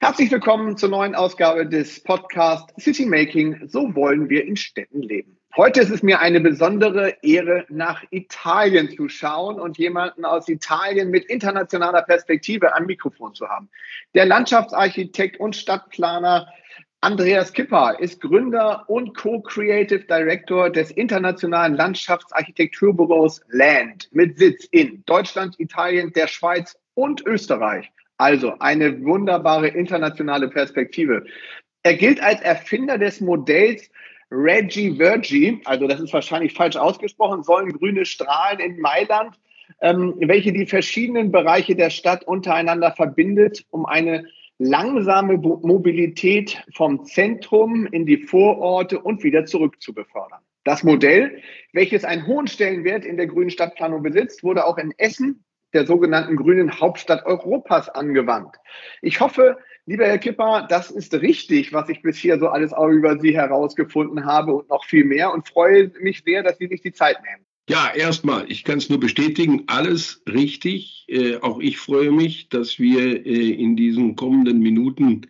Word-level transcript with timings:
Herzlich 0.00 0.30
willkommen 0.30 0.76
zur 0.76 0.90
neuen 0.90 1.16
Ausgabe 1.16 1.66
des 1.66 2.00
Podcasts 2.04 2.72
City 2.80 3.04
Making. 3.04 3.66
So 3.66 3.96
wollen 3.96 4.30
wir 4.30 4.44
in 4.44 4.54
Städten 4.54 5.02
leben. 5.02 5.36
Heute 5.56 5.80
ist 5.80 5.90
es 5.90 6.04
mir 6.04 6.20
eine 6.20 6.40
besondere 6.40 7.16
Ehre, 7.22 7.66
nach 7.68 8.04
Italien 8.10 8.88
zu 8.90 9.08
schauen 9.08 9.58
und 9.58 9.76
jemanden 9.76 10.24
aus 10.24 10.48
Italien 10.48 11.10
mit 11.10 11.24
internationaler 11.24 12.02
Perspektive 12.02 12.76
am 12.76 12.86
Mikrofon 12.86 13.34
zu 13.34 13.48
haben. 13.48 13.68
Der 14.14 14.24
Landschaftsarchitekt 14.24 15.40
und 15.40 15.56
Stadtplaner 15.56 16.46
Andreas 17.00 17.52
Kipper 17.52 17.98
ist 17.98 18.20
Gründer 18.20 18.88
und 18.88 19.16
Co-Creative 19.16 20.04
Director 20.04 20.70
des 20.70 20.92
internationalen 20.92 21.74
Landschaftsarchitekturbüros 21.74 23.42
Land 23.48 24.08
mit 24.12 24.38
Sitz 24.38 24.64
in 24.70 25.02
Deutschland, 25.06 25.58
Italien, 25.58 26.12
der 26.12 26.28
Schweiz 26.28 26.78
und 26.94 27.26
Österreich. 27.26 27.90
Also 28.18 28.58
eine 28.58 29.04
wunderbare 29.04 29.68
internationale 29.68 30.48
Perspektive. 30.48 31.24
Er 31.84 31.94
gilt 31.94 32.20
als 32.20 32.40
Erfinder 32.40 32.98
des 32.98 33.20
Modells 33.20 33.90
Reggie 34.30 34.96
Vergi, 34.96 35.60
also 35.64 35.86
das 35.86 36.00
ist 36.00 36.12
wahrscheinlich 36.12 36.52
falsch 36.52 36.76
ausgesprochen, 36.76 37.42
sollen 37.42 37.72
grüne 37.72 38.04
Strahlen 38.04 38.60
in 38.60 38.80
Mailand, 38.80 39.38
ähm, 39.80 40.14
welche 40.18 40.52
die 40.52 40.66
verschiedenen 40.66 41.30
Bereiche 41.30 41.76
der 41.76 41.90
Stadt 41.90 42.24
untereinander 42.24 42.92
verbindet, 42.92 43.64
um 43.70 43.86
eine 43.86 44.26
langsame 44.58 45.38
Mobilität 45.38 46.62
vom 46.74 47.04
Zentrum 47.04 47.86
in 47.86 48.04
die 48.04 48.18
Vororte 48.18 48.98
und 48.98 49.22
wieder 49.22 49.46
zurück 49.46 49.80
zu 49.80 49.94
befördern. 49.94 50.40
Das 50.64 50.82
Modell, 50.82 51.40
welches 51.72 52.04
einen 52.04 52.26
hohen 52.26 52.48
Stellenwert 52.48 53.04
in 53.04 53.16
der 53.16 53.28
grünen 53.28 53.50
Stadtplanung 53.50 54.02
besitzt, 54.02 54.42
wurde 54.42 54.66
auch 54.66 54.76
in 54.76 54.92
Essen 54.98 55.44
der 55.72 55.86
sogenannten 55.86 56.36
grünen 56.36 56.80
Hauptstadt 56.80 57.26
Europas 57.26 57.88
angewandt. 57.88 58.56
Ich 59.02 59.20
hoffe, 59.20 59.58
lieber 59.86 60.06
Herr 60.06 60.18
Kipper, 60.18 60.66
das 60.68 60.90
ist 60.90 61.14
richtig, 61.14 61.72
was 61.72 61.88
ich 61.88 62.02
bisher 62.02 62.38
so 62.38 62.48
alles 62.48 62.72
auch 62.72 62.88
über 62.88 63.18
Sie 63.18 63.34
herausgefunden 63.34 64.24
habe 64.24 64.54
und 64.54 64.68
noch 64.68 64.84
viel 64.84 65.04
mehr 65.04 65.32
und 65.32 65.48
freue 65.48 65.92
mich 66.00 66.22
sehr, 66.24 66.42
dass 66.42 66.58
Sie 66.58 66.68
sich 66.68 66.80
die 66.80 66.92
Zeit 66.92 67.16
nehmen. 67.22 67.44
Ja, 67.68 67.92
erstmal, 67.94 68.50
ich 68.50 68.64
kann 68.64 68.78
es 68.78 68.88
nur 68.88 68.98
bestätigen, 68.98 69.64
alles 69.66 70.22
richtig. 70.26 71.04
Äh, 71.08 71.36
auch 71.36 71.60
ich 71.60 71.76
freue 71.76 72.10
mich, 72.10 72.48
dass 72.48 72.78
wir 72.78 73.26
äh, 73.26 73.50
in 73.50 73.76
diesen 73.76 74.16
kommenden 74.16 74.60
Minuten 74.60 75.26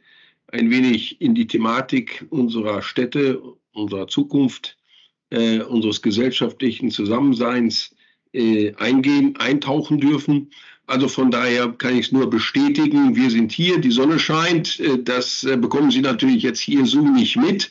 ein 0.47 0.71
wenig 0.71 1.21
in 1.21 1.35
die 1.35 1.49
Thematik 1.49 2.27
unserer 2.31 2.83
Städte, 2.83 3.43
unserer 3.73 4.07
Zukunft, 4.07 4.79
äh, 5.31 5.59
unseres 5.61 6.01
gesellschaftlichen 6.01 6.93
Zusammenseins 6.93 7.97
äh, 8.33 8.75
eingehen, 8.77 9.37
eintauchen 9.39 9.99
dürfen. 9.99 10.51
Also 10.87 11.07
von 11.09 11.31
daher 11.31 11.69
kann 11.69 11.97
ich 11.97 12.07
es 12.07 12.13
nur 12.13 12.31
bestätigen, 12.31 13.15
wir 13.15 13.31
sind 13.31 13.53
hier, 13.53 13.79
die 13.79 13.91
Sonne 13.91 14.19
scheint, 14.19 14.81
äh, 14.81 15.03
das 15.03 15.45
äh, 15.45 15.57
bekommen 15.57 15.91
Sie 15.91 16.01
natürlich 16.01 16.43
jetzt 16.43 16.61
hier 16.61 16.87
so 16.87 17.03
nicht 17.03 17.37
mit, 17.37 17.71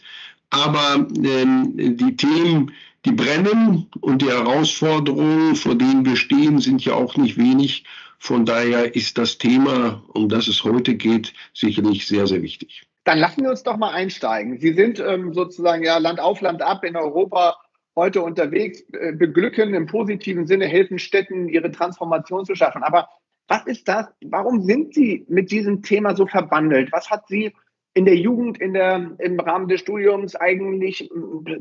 aber 0.52 1.08
ähm, 1.24 1.74
die 1.76 2.16
Themen, 2.16 2.72
die 3.06 3.12
brennen 3.12 3.88
und 4.02 4.22
die 4.22 4.30
Herausforderungen, 4.30 5.56
vor 5.56 5.76
denen 5.76 6.06
wir 6.06 6.16
stehen, 6.16 6.60
sind 6.60 6.86
ja 6.86 6.94
auch 6.94 7.18
nicht 7.18 7.38
wenig. 7.38 7.84
Von 8.20 8.46
daher 8.46 8.96
ist 8.96 9.18
das 9.18 9.38
Thema, 9.38 10.04
um 10.10 10.30
das 10.30 10.48
es 10.48 10.64
heute 10.64 10.96
geht, 10.96 11.34
sicherlich 11.54 12.08
sehr, 12.08 12.28
sehr 12.28 12.42
wichtig. 12.42 12.84
Dann 13.04 13.20
lassen 13.20 13.44
wir 13.44 13.50
uns 13.50 13.64
doch 13.64 13.78
mal 13.78 13.92
einsteigen. 13.92 14.60
Sie 14.60 14.74
sind 14.74 15.00
ähm, 15.00 15.34
sozusagen 15.34 15.84
ja 15.84 15.98
Land 15.98 16.20
auf, 16.20 16.42
Land 16.42 16.62
ab 16.62 16.84
in 16.84 16.96
Europa 16.96 17.58
heute 17.98 18.22
unterwegs, 18.22 18.82
äh, 18.94 19.12
beglücken 19.12 19.74
im 19.74 19.88
positiven 19.88 20.48
Sinne, 20.48 20.68
helfen 20.68 21.00
Städten, 21.00 21.50
ihre 21.50 21.72
Transformation 21.72 22.46
zu 22.46 22.56
schaffen. 22.56 22.84
Aber 22.84 23.10
was 23.50 23.66
ist 23.66 23.88
das? 23.88 24.06
Warum 24.22 24.62
sind 24.62 24.94
Sie 24.94 25.26
mit 25.28 25.52
diesem 25.52 25.82
Thema 25.82 26.16
so 26.16 26.26
verbandelt? 26.28 26.92
Was 26.94 27.10
hat 27.10 27.28
Sie 27.28 27.54
in 27.94 28.06
der 28.06 28.16
Jugend, 28.16 28.60
in 28.60 28.74
der, 28.74 29.16
im 29.20 29.40
Rahmen 29.40 29.68
des 29.68 29.82
Studiums 29.82 30.36
eigentlich 30.36 31.10
äh, 31.10 31.60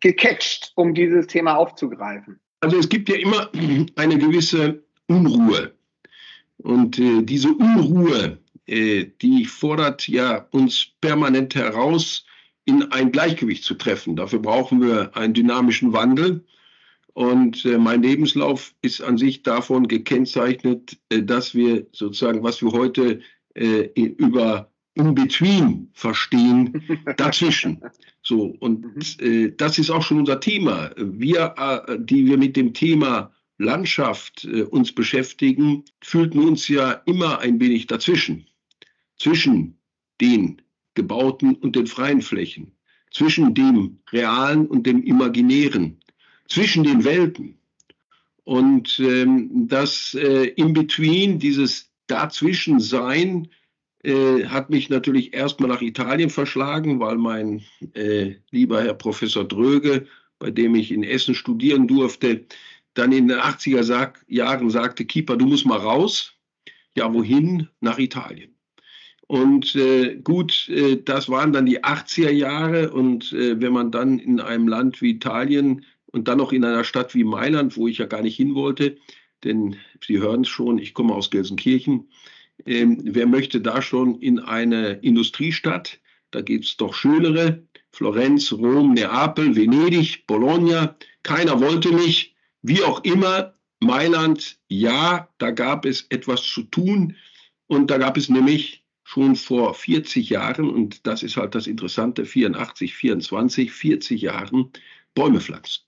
gecatcht, 0.00 0.72
um 0.76 0.94
dieses 0.94 1.26
Thema 1.26 1.56
aufzugreifen? 1.56 2.38
Also 2.60 2.78
es 2.78 2.88
gibt 2.88 3.08
ja 3.08 3.16
immer 3.16 3.50
eine 3.96 4.18
gewisse 4.18 4.84
Unruhe. 5.08 5.72
Und 6.58 6.98
äh, 6.98 7.22
diese 7.22 7.48
Unruhe, 7.48 8.38
äh, 8.66 9.06
die 9.20 9.46
fordert 9.46 10.06
ja 10.06 10.46
uns 10.52 10.92
permanent 11.00 11.56
heraus, 11.56 12.24
in 12.64 12.92
ein 12.92 13.12
Gleichgewicht 13.12 13.64
zu 13.64 13.74
treffen. 13.74 14.16
Dafür 14.16 14.38
brauchen 14.38 14.80
wir 14.80 15.16
einen 15.16 15.34
dynamischen 15.34 15.92
Wandel. 15.92 16.44
Und 17.14 17.64
äh, 17.64 17.76
mein 17.78 18.02
Lebenslauf 18.02 18.74
ist 18.80 19.02
an 19.02 19.18
sich 19.18 19.42
davon 19.42 19.86
gekennzeichnet, 19.88 20.98
äh, 21.10 21.22
dass 21.22 21.54
wir 21.54 21.86
sozusagen, 21.92 22.42
was 22.42 22.62
wir 22.62 22.72
heute 22.72 23.20
äh, 23.54 23.88
über 23.94 24.70
in 24.94 25.14
between 25.14 25.90
verstehen, 25.94 26.82
dazwischen. 27.16 27.82
So, 28.22 28.54
und 28.60 28.84
mhm. 28.84 29.56
das 29.56 29.78
ist 29.78 29.90
auch 29.90 30.02
schon 30.02 30.18
unser 30.18 30.38
Thema. 30.38 30.90
Wir, 30.98 31.54
die 31.98 32.26
wir 32.26 32.36
mit 32.36 32.56
dem 32.56 32.74
Thema 32.74 33.32
Landschaft 33.56 34.44
uns 34.44 34.94
beschäftigen, 34.94 35.84
fühlten 36.02 36.40
uns 36.40 36.68
ja 36.68 36.92
immer 37.06 37.38
ein 37.38 37.58
wenig 37.58 37.86
dazwischen. 37.86 38.46
Zwischen 39.16 39.78
den 40.20 40.60
gebauten 40.94 41.54
und 41.56 41.76
den 41.76 41.86
freien 41.86 42.22
Flächen, 42.22 42.72
zwischen 43.10 43.54
dem 43.54 43.98
Realen 44.10 44.66
und 44.66 44.86
dem 44.86 45.02
Imaginären, 45.02 45.98
zwischen 46.48 46.84
den 46.84 47.04
Welten. 47.04 47.58
Und 48.44 48.98
ähm, 48.98 49.68
das 49.68 50.14
äh, 50.14 50.46
In-Between, 50.56 51.38
dieses 51.38 51.90
Dazwischensein, 52.06 53.48
äh, 54.04 54.46
hat 54.46 54.68
mich 54.68 54.88
natürlich 54.90 55.32
erstmal 55.32 55.68
nach 55.68 55.80
Italien 55.80 56.28
verschlagen, 56.28 56.98
weil 56.98 57.16
mein 57.18 57.62
äh, 57.94 58.34
lieber 58.50 58.82
Herr 58.82 58.94
Professor 58.94 59.44
Dröge, 59.44 60.08
bei 60.40 60.50
dem 60.50 60.74
ich 60.74 60.90
in 60.90 61.04
Essen 61.04 61.36
studieren 61.36 61.86
durfte, 61.86 62.44
dann 62.94 63.12
in 63.12 63.28
den 63.28 63.38
80er 63.38 64.12
Jahren 64.26 64.70
sagte, 64.70 65.04
Keeper, 65.04 65.36
du 65.36 65.46
musst 65.46 65.66
mal 65.66 65.78
raus. 65.78 66.34
Ja, 66.96 67.12
wohin? 67.14 67.68
Nach 67.80 67.98
Italien. 67.98 68.51
Und 69.26 69.74
äh, 69.76 70.16
gut, 70.16 70.68
äh, 70.68 71.00
das 71.02 71.28
waren 71.28 71.52
dann 71.52 71.66
die 71.66 71.82
80er 71.82 72.30
Jahre. 72.30 72.90
Und 72.90 73.32
äh, 73.32 73.60
wenn 73.60 73.72
man 73.72 73.90
dann 73.90 74.18
in 74.18 74.40
einem 74.40 74.68
Land 74.68 75.00
wie 75.00 75.10
Italien 75.10 75.84
und 76.06 76.28
dann 76.28 76.38
noch 76.38 76.52
in 76.52 76.64
einer 76.64 76.84
Stadt 76.84 77.14
wie 77.14 77.24
Mailand, 77.24 77.76
wo 77.76 77.88
ich 77.88 77.98
ja 77.98 78.06
gar 78.06 78.22
nicht 78.22 78.36
hin 78.36 78.54
wollte, 78.54 78.96
denn 79.44 79.76
Sie 80.04 80.18
hören 80.18 80.42
es 80.42 80.48
schon, 80.48 80.78
ich 80.78 80.94
komme 80.94 81.14
aus 81.14 81.30
Gelsenkirchen, 81.30 82.08
ähm, 82.66 83.00
wer 83.04 83.26
möchte 83.26 83.60
da 83.60 83.82
schon 83.82 84.20
in 84.20 84.38
eine 84.38 84.92
Industriestadt? 85.02 86.00
Da 86.30 86.40
gibt 86.40 86.64
es 86.64 86.76
doch 86.76 86.94
schönere. 86.94 87.66
Florenz, 87.90 88.52
Rom, 88.52 88.94
Neapel, 88.94 89.54
Venedig, 89.54 90.26
Bologna. 90.26 90.96
Keiner 91.22 91.60
wollte 91.60 91.92
mich. 91.92 92.34
Wie 92.62 92.82
auch 92.82 93.02
immer, 93.04 93.54
Mailand, 93.80 94.58
ja, 94.68 95.28
da 95.38 95.50
gab 95.50 95.84
es 95.84 96.06
etwas 96.08 96.42
zu 96.42 96.62
tun. 96.62 97.16
Und 97.66 97.90
da 97.90 97.98
gab 97.98 98.16
es 98.16 98.28
nämlich 98.28 98.81
schon 99.12 99.36
vor 99.36 99.74
40 99.74 100.30
Jahren, 100.30 100.70
und 100.70 101.06
das 101.06 101.22
ist 101.22 101.36
halt 101.36 101.54
das 101.54 101.66
Interessante, 101.66 102.24
84, 102.24 102.94
24, 102.94 103.70
40 103.70 104.22
Jahren 104.22 104.70
Bäume 105.14 105.40
pflanzen. 105.40 105.82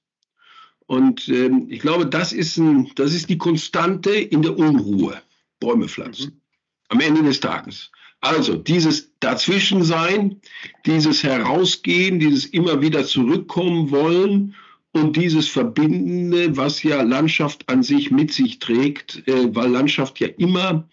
Und 0.87 1.29
ähm, 1.29 1.67
ich 1.71 1.81
glaube, 1.81 2.05
das 2.05 2.35
ist, 2.35 2.59
ein, 2.59 2.91
das 2.97 3.15
ist 3.15 3.31
die 3.31 3.39
Konstante 3.39 4.11
in 4.11 4.43
der 4.43 4.59
Unruhe. 4.59 5.23
Bäume 5.59 5.89
pflanzen. 5.89 6.35
Mhm. 6.35 6.41
Am 6.89 7.01
Ende 7.01 7.23
des 7.23 7.41
Tages. 7.41 7.91
Also 8.21 8.57
dieses 8.57 9.11
Dazwischensein, 9.21 10.41
dieses 10.85 11.23
Herausgehen, 11.23 12.21
dieses 12.21 12.45
immer 12.45 12.83
wieder 12.83 13.05
zurückkommen 13.05 13.91
wollen 13.91 14.55
und 14.93 15.17
dieses 15.17 15.49
Verbindende, 15.49 16.55
was 16.59 16.83
ja 16.83 17.01
Landschaft 17.01 17.71
an 17.71 17.83
sich 17.83 18.11
mit 18.11 18.35
sich 18.35 18.59
trägt, 18.59 19.27
äh, 19.27 19.55
weil 19.55 19.71
Landschaft 19.71 20.21
ja 20.21 20.29
immer 20.29 20.87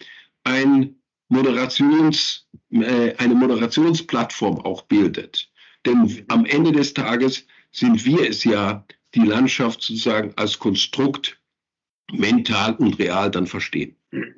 ein 0.45 0.95
Moderations, 1.31 2.47
äh, 2.71 3.15
eine 3.17 3.35
Moderationsplattform 3.35 4.59
auch 4.59 4.83
bildet. 4.83 5.51
Denn 5.85 6.23
am 6.27 6.45
Ende 6.45 6.71
des 6.71 6.93
Tages 6.93 7.47
sind 7.71 8.05
wir 8.05 8.29
es 8.29 8.43
ja, 8.43 8.85
die 9.15 9.25
Landschaft 9.25 9.81
sozusagen 9.81 10.33
als 10.35 10.59
Konstrukt 10.59 11.39
mental 12.11 12.75
und 12.75 12.99
real 12.99 13.31
dann 13.31 13.47
verstehen. 13.47 13.95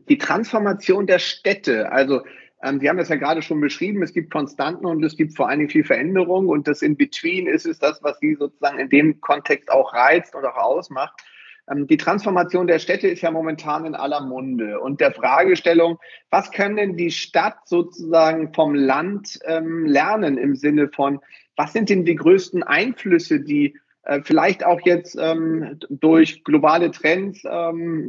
Die 0.08 0.18
Transformation 0.18 1.08
der 1.08 1.20
Städte, 1.20 1.92
also 1.92 2.22
Ähm, 2.64 2.80
Sie 2.80 2.88
haben 2.88 2.98
das 2.98 3.10
ja 3.10 3.18
gerade 3.18 3.42
schon 3.42 3.60
beschrieben. 3.60 4.02
Es 4.04 4.14
gibt 4.14 4.32
Konstanten 4.32 4.86
und 4.86 5.04
es 5.04 5.18
gibt 5.18 5.36
vor 5.36 5.50
allen 5.50 5.60
Dingen 5.60 5.70
viel 5.70 5.84
Veränderung. 5.84 6.48
Und 6.48 6.66
das 6.66 6.82
In-Between 6.82 7.48
ist 7.48 7.66
es 7.66 7.78
das, 7.78 8.02
was 8.02 8.18
Sie 8.20 8.36
sozusagen 8.36 8.80
in 8.80 8.90
dem 8.90 9.20
Kontext 9.20 9.70
auch 9.70 9.94
reizt 9.94 10.34
und 10.34 10.46
auch 10.46 10.56
ausmacht. 10.56 11.22
Ähm, 11.70 11.88
die 11.88 11.98
Transformation 11.98 12.68
der 12.68 12.80
Städte 12.80 13.08
ist 13.08 13.22
ja 13.22 13.32
momentan 13.32 13.86
in 13.86 13.96
aller 13.96 14.22
Munde. 14.22 14.80
Und 14.80 15.02
der 15.02 15.12
Fragestellung, 15.12 16.00
was 16.30 16.52
können 16.52 16.76
denn 16.76 16.98
die 16.98 17.12
Stadt 17.12 17.68
sozusagen 17.68 18.54
vom 18.54 18.74
Land 18.76 19.40
ähm, 19.46 19.86
lernen 19.86 20.38
im 20.38 20.56
Sinne 20.56 20.90
von, 20.90 21.20
was 21.56 21.74
sind 21.74 21.90
denn 21.90 22.06
die 22.06 22.16
größten 22.16 22.64
Einflüsse, 22.64 23.40
die 23.40 23.78
äh, 24.04 24.22
vielleicht 24.24 24.66
auch 24.66 24.82
jetzt 24.82 25.18
ähm, 25.20 25.80
durch 25.90 26.44
globale 26.44 26.92
Trends, 26.92 27.46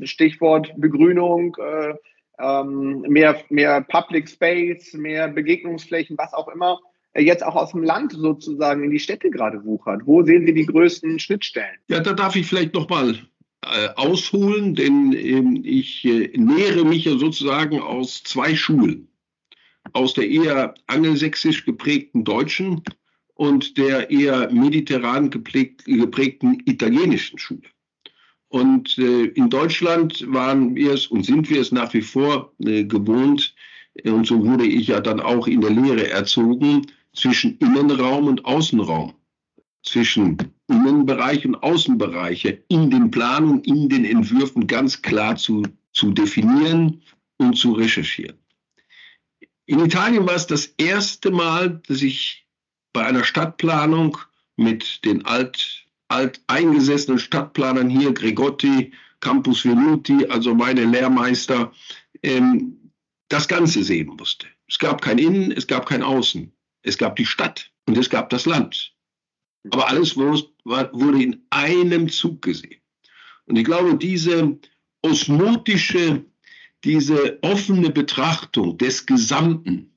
Stichwort 0.02 0.72
Begrünung, 0.76 1.56
äh, 1.58 1.94
mehr, 2.64 3.36
mehr 3.48 3.80
Public 3.82 4.28
Space, 4.28 4.94
mehr 4.94 5.28
Begegnungsflächen, 5.28 6.18
was 6.18 6.34
auch 6.34 6.48
immer, 6.48 6.80
äh, 7.14 7.22
jetzt 7.22 7.44
auch 7.44 7.54
aus 7.54 7.70
dem 7.70 7.82
Land 7.82 8.12
sozusagen 8.12 8.84
in 8.84 8.90
die 8.90 8.98
Städte 8.98 9.30
gerade 9.30 9.64
wuchert. 9.64 10.02
Wo 10.04 10.22
sehen 10.22 10.46
Sie 10.46 10.52
die 10.52 10.66
größten 10.66 11.18
Schnittstellen? 11.18 11.76
Ja, 11.88 12.00
da 12.00 12.12
darf 12.12 12.36
ich 12.36 12.46
vielleicht 12.46 12.74
nochmal 12.74 13.18
äh, 13.72 13.88
ausholen, 13.96 14.74
denn 14.74 15.12
ähm, 15.12 15.62
ich 15.64 16.04
äh, 16.04 16.30
nähere 16.36 16.84
mich 16.84 17.04
ja 17.04 17.16
sozusagen 17.16 17.80
aus 17.80 18.22
zwei 18.22 18.54
Schulen. 18.54 19.08
Aus 19.92 20.14
der 20.14 20.28
eher 20.28 20.74
angelsächsisch 20.86 21.64
geprägten 21.64 22.24
deutschen 22.24 22.82
und 23.34 23.76
der 23.76 24.10
eher 24.10 24.50
mediterran 24.50 25.30
geprägt, 25.30 25.84
geprägten 25.84 26.62
italienischen 26.66 27.38
Schule. 27.38 27.68
Und 28.48 28.96
äh, 28.98 29.24
in 29.24 29.50
Deutschland 29.50 30.24
waren 30.32 30.76
wir 30.76 30.92
es 30.92 31.08
und 31.08 31.26
sind 31.26 31.50
wir 31.50 31.60
es 31.60 31.72
nach 31.72 31.92
wie 31.92 32.02
vor 32.02 32.52
äh, 32.64 32.84
gewohnt, 32.84 33.54
äh, 33.94 34.10
und 34.10 34.26
so 34.26 34.44
wurde 34.44 34.64
ich 34.64 34.88
ja 34.88 35.00
dann 35.00 35.20
auch 35.20 35.46
in 35.48 35.60
der 35.60 35.70
Lehre 35.70 36.08
erzogen, 36.08 36.86
zwischen 37.14 37.58
Innenraum 37.58 38.26
und 38.26 38.44
Außenraum, 38.44 39.14
zwischen 39.84 40.38
Innenbereich 40.68 41.46
und 41.46 41.56
Außenbereiche 41.56 42.64
in 42.68 42.90
den 42.90 43.10
Planungen, 43.10 43.62
in 43.62 43.88
den 43.88 44.04
Entwürfen 44.04 44.66
ganz 44.66 45.02
klar 45.02 45.36
zu, 45.36 45.62
zu 45.92 46.10
definieren 46.10 47.02
und 47.36 47.56
zu 47.56 47.72
recherchieren. 47.72 48.38
In 49.66 49.84
Italien 49.84 50.26
war 50.26 50.34
es 50.34 50.46
das 50.46 50.66
erste 50.78 51.30
Mal, 51.30 51.80
dass 51.86 52.02
ich 52.02 52.46
bei 52.92 53.04
einer 53.04 53.24
Stadtplanung 53.24 54.18
mit 54.56 55.04
den 55.04 55.24
alt, 55.24 55.86
alteingesessenen 56.08 57.18
Stadtplanern 57.18 57.88
hier, 57.88 58.12
Gregotti, 58.12 58.92
Campus 59.20 59.64
Venuti, 59.64 60.26
also 60.26 60.54
meine 60.54 60.84
Lehrmeister, 60.84 61.72
ähm, 62.22 62.92
das 63.28 63.48
Ganze 63.48 63.82
sehen 63.82 64.14
musste. 64.18 64.46
Es 64.68 64.78
gab 64.78 65.02
kein 65.02 65.18
Innen, 65.18 65.50
es 65.50 65.66
gab 65.66 65.86
kein 65.86 66.02
Außen. 66.02 66.52
Es 66.82 66.98
gab 66.98 67.16
die 67.16 67.26
Stadt 67.26 67.70
und 67.86 67.96
es 67.96 68.10
gab 68.10 68.28
das 68.30 68.44
Land. 68.44 68.93
Aber 69.70 69.88
alles 69.88 70.16
wurde 70.16 71.22
in 71.22 71.42
einem 71.50 72.08
Zug 72.08 72.42
gesehen. 72.42 72.80
Und 73.46 73.56
ich 73.56 73.64
glaube, 73.64 73.96
diese 73.96 74.58
osmotische, 75.02 76.24
diese 76.82 77.38
offene 77.42 77.90
Betrachtung 77.90 78.76
des 78.78 79.06
Gesamten 79.06 79.94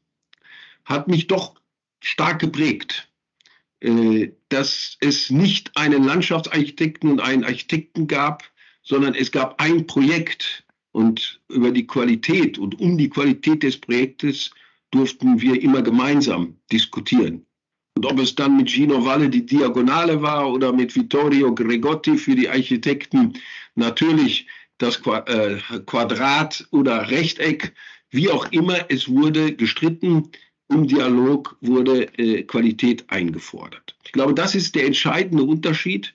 hat 0.86 1.08
mich 1.08 1.28
doch 1.28 1.56
stark 2.02 2.40
geprägt, 2.40 3.10
äh, 3.81 4.31
dass 4.50 4.98
es 5.00 5.30
nicht 5.30 5.75
einen 5.75 6.04
Landschaftsarchitekten 6.04 7.12
und 7.12 7.19
einen 7.19 7.44
Architekten 7.44 8.08
gab, 8.08 8.44
sondern 8.84 9.16
es 9.16 9.31
gab 9.31 9.62
ein 9.62 9.86
Projekt 9.86 10.66
und 10.92 11.42
über 11.50 11.72
die 11.72 11.86
Qualität 11.86 12.58
und 12.58 12.80
um 12.80 12.98
die 12.98 13.10
Qualität 13.10 13.64
des 13.64 13.78
Projektes 13.78 14.52
durften 14.92 15.42
wir 15.42 15.62
immer 15.62 15.81
gemeinsam 15.81 16.58
diskutieren. 16.72 17.47
Und 17.98 18.06
ob 18.06 18.20
es 18.20 18.36
dann 18.36 18.58
mit 18.58 18.70
Gino 18.70 19.04
Valle 19.04 19.28
die 19.28 19.44
Diagonale 19.44 20.22
war 20.22 20.52
oder 20.52 20.72
mit 20.72 20.96
Vittorio 20.96 21.56
Gregotti 21.56 22.16
für 22.16 22.36
die 22.36 22.48
Architekten, 22.48 23.34
natürlich 23.74 24.46
das 24.78 25.02
äh, 25.26 25.56
Quadrat 25.88 26.68
oder 26.70 27.10
Rechteck, 27.10 27.74
wie 28.12 28.30
auch 28.30 28.52
immer, 28.52 28.86
es 28.90 29.10
wurde 29.10 29.52
gestritten, 29.56 30.30
im 30.70 30.86
Dialog 30.86 31.58
wurde 31.62 32.04
äh, 32.20 32.44
Qualität 32.44 33.04
eingefordert. 33.08 33.96
Ich 34.06 34.12
glaube, 34.12 34.36
das 34.36 34.54
ist 34.54 34.76
der 34.76 34.86
entscheidende 34.86 35.42
Unterschied, 35.42 36.14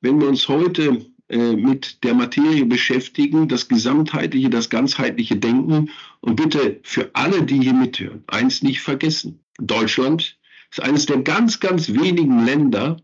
wenn 0.00 0.20
wir 0.20 0.26
uns 0.26 0.48
heute 0.48 1.06
äh, 1.28 1.52
mit 1.52 2.02
der 2.02 2.14
Materie 2.14 2.66
beschäftigen, 2.66 3.46
das 3.46 3.68
gesamtheitliche, 3.68 4.50
das 4.50 4.70
ganzheitliche 4.70 5.36
Denken. 5.36 5.90
Und 6.20 6.34
bitte 6.34 6.80
für 6.82 7.10
alle, 7.12 7.44
die 7.44 7.60
hier 7.60 7.74
mithören, 7.74 8.24
eins 8.26 8.64
nicht 8.64 8.80
vergessen. 8.80 9.38
Deutschland 9.58 10.36
ist 10.72 10.80
eines 10.80 11.06
der 11.06 11.18
ganz, 11.18 11.60
ganz 11.60 11.92
wenigen 11.92 12.44
Länder, 12.44 12.96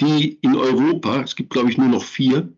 die 0.00 0.38
in 0.42 0.56
Europa, 0.56 1.22
es 1.22 1.36
gibt 1.36 1.50
glaube 1.50 1.70
ich 1.70 1.76
nur 1.76 1.88
noch 1.88 2.04
vier, 2.04 2.52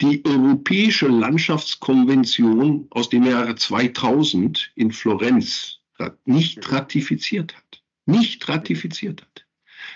die 0.00 0.24
Europäische 0.24 1.06
Landschaftskonvention 1.06 2.88
aus 2.90 3.08
dem 3.08 3.24
Jahre 3.24 3.54
2000 3.54 4.72
in 4.74 4.90
Florenz 4.90 5.78
nicht 6.24 6.72
ratifiziert 6.72 7.56
hat. 7.56 7.82
Nicht 8.06 8.48
ratifiziert 8.48 9.22
hat. 9.22 9.46